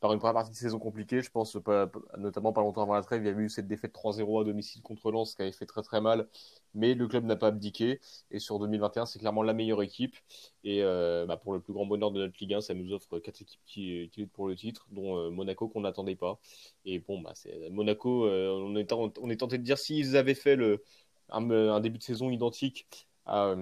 par 0.00 0.12
une 0.12 0.18
première 0.18 0.34
partie 0.34 0.50
de 0.50 0.56
saison 0.56 0.78
compliquée. 0.78 1.22
Je 1.22 1.30
pense 1.30 1.56
pas, 1.64 1.90
notamment 2.18 2.52
pas 2.52 2.60
longtemps 2.60 2.82
avant 2.82 2.94
la 2.94 3.02
trêve, 3.02 3.22
il 3.22 3.26
y 3.26 3.30
avait 3.30 3.42
eu 3.42 3.48
cette 3.48 3.66
défaite 3.66 3.92
3-0 3.92 4.40
à 4.40 4.44
domicile 4.44 4.82
contre 4.82 5.10
Lens 5.10 5.34
qui 5.34 5.42
avait 5.42 5.52
fait 5.52 5.66
très 5.66 5.82
très 5.82 6.00
mal, 6.00 6.28
mais 6.74 6.94
le 6.94 7.08
club 7.08 7.24
n'a 7.24 7.36
pas 7.36 7.48
abdiqué. 7.48 8.00
Et 8.30 8.38
sur 8.38 8.58
2021, 8.58 9.06
c'est 9.06 9.18
clairement 9.18 9.42
la 9.42 9.54
meilleure 9.54 9.82
équipe. 9.82 10.16
Et 10.64 10.82
euh, 10.82 11.26
bah 11.26 11.36
pour 11.36 11.52
le 11.52 11.60
plus 11.60 11.72
grand 11.72 11.86
bonheur 11.86 12.10
de 12.12 12.20
notre 12.20 12.36
Ligue 12.40 12.54
1, 12.54 12.60
ça 12.60 12.74
nous 12.74 12.92
offre 12.92 13.18
quatre 13.18 13.42
équipes 13.42 13.60
qui, 13.66 14.10
luttent 14.16 14.32
pour 14.32 14.46
le 14.48 14.56
titre, 14.56 14.86
dont 14.90 15.16
euh, 15.18 15.30
Monaco 15.30 15.68
qu'on 15.68 15.80
n'attendait 15.80 16.16
pas. 16.16 16.38
Et 16.84 17.00
bon, 17.00 17.20
bah, 17.20 17.32
c'est 17.34 17.70
Monaco, 17.70 18.26
euh, 18.26 18.50
on, 18.50 18.76
est, 18.76 18.92
on 18.92 19.30
est 19.30 19.36
tenté 19.36 19.58
de 19.58 19.64
dire 19.64 19.78
s'ils 19.78 20.16
avaient 20.16 20.34
fait 20.34 20.56
le, 20.56 20.82
un, 21.30 21.80
début 21.80 21.98
de 21.98 22.02
saison 22.04 22.30
identique 22.30 22.86
à, 23.26 23.54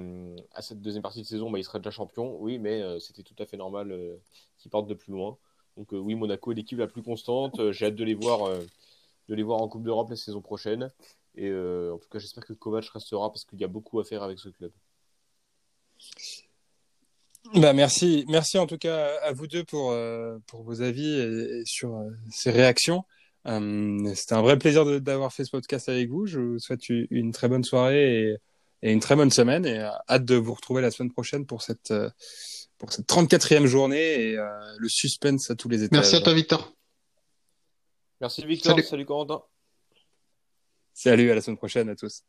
cette 0.60 0.80
deuxième 0.80 1.02
partie 1.02 1.22
de 1.22 1.26
saison, 1.26 1.50
bah, 1.50 1.58
ils 1.58 1.64
seraient 1.64 1.80
déjà 1.80 1.90
champions. 1.90 2.36
Oui, 2.40 2.58
mais 2.58 2.82
c'était 3.00 3.22
tout 3.24 3.34
à 3.38 3.46
fait 3.46 3.56
normal 3.56 3.92
qu'ils 4.58 4.70
partent 4.70 4.86
de 4.86 4.94
plus 4.94 5.12
loin. 5.12 5.38
Donc 5.76 5.92
euh, 5.92 5.98
oui, 5.98 6.14
Monaco 6.14 6.52
est 6.52 6.54
l'équipe 6.54 6.78
la 6.78 6.86
plus 6.86 7.02
constante. 7.02 7.58
Euh, 7.60 7.72
j'ai 7.72 7.86
hâte 7.86 7.94
de 7.94 8.04
les 8.04 8.14
voir, 8.14 8.44
euh, 8.44 8.60
de 9.28 9.34
les 9.34 9.42
voir 9.42 9.60
en 9.60 9.68
Coupe 9.68 9.82
d'Europe 9.82 10.10
la 10.10 10.16
saison 10.16 10.40
prochaine. 10.40 10.90
Et 11.38 11.52
en 11.52 11.98
tout 11.98 12.08
cas, 12.10 12.18
j'espère 12.18 12.46
que 12.46 12.54
Kovac 12.54 12.86
restera 12.86 13.30
parce 13.30 13.44
qu'il 13.44 13.60
y 13.60 13.64
a 13.64 13.68
beaucoup 13.68 14.00
à 14.00 14.04
faire 14.04 14.22
avec 14.22 14.38
ce 14.38 14.48
club. 14.48 14.72
Bah 17.54 17.74
merci, 17.74 18.24
merci 18.28 18.56
en 18.56 18.66
tout 18.66 18.78
cas 18.78 19.10
à 19.22 19.32
vous 19.32 19.46
deux 19.46 19.62
pour, 19.62 19.94
pour 20.46 20.62
vos 20.62 20.80
avis 20.80 21.12
et, 21.12 21.62
sur 21.66 22.06
ces 22.30 22.50
réactions. 22.50 23.04
C'était 23.44 24.32
un 24.32 24.40
vrai 24.40 24.58
plaisir 24.58 24.86
d'avoir 25.02 25.30
fait 25.30 25.44
ce 25.44 25.50
podcast 25.50 25.90
avec 25.90 26.08
vous. 26.08 26.24
Je 26.24 26.40
vous 26.40 26.58
souhaite 26.58 26.88
une 26.88 27.32
très 27.32 27.48
bonne 27.48 27.64
soirée 27.64 28.30
et, 28.30 28.36
et 28.80 28.90
une 28.90 29.00
très 29.00 29.14
bonne 29.14 29.30
semaine 29.30 29.66
et 29.66 29.78
hâte 30.08 30.24
de 30.24 30.36
vous 30.36 30.54
retrouver 30.54 30.80
la 30.80 30.90
semaine 30.90 31.12
prochaine 31.12 31.44
pour 31.44 31.60
cette 31.60 31.92
pour 32.78 32.92
cette 32.92 33.08
34e 33.08 33.66
journée 33.66 34.30
et 34.30 34.38
euh, 34.38 34.48
le 34.78 34.88
suspense 34.88 35.50
à 35.50 35.54
tous 35.54 35.68
les 35.68 35.82
étages. 35.82 35.98
Merci 35.98 36.16
à 36.16 36.20
toi, 36.20 36.34
Victor. 36.34 36.72
Merci, 38.20 38.44
Victor. 38.46 38.72
Salut, 38.72 38.86
Salut 38.86 39.06
Corentin. 39.06 39.42
Salut, 40.92 41.30
à 41.30 41.34
la 41.34 41.40
semaine 41.40 41.58
prochaine 41.58 41.88
à 41.88 41.96
tous. 41.96 42.22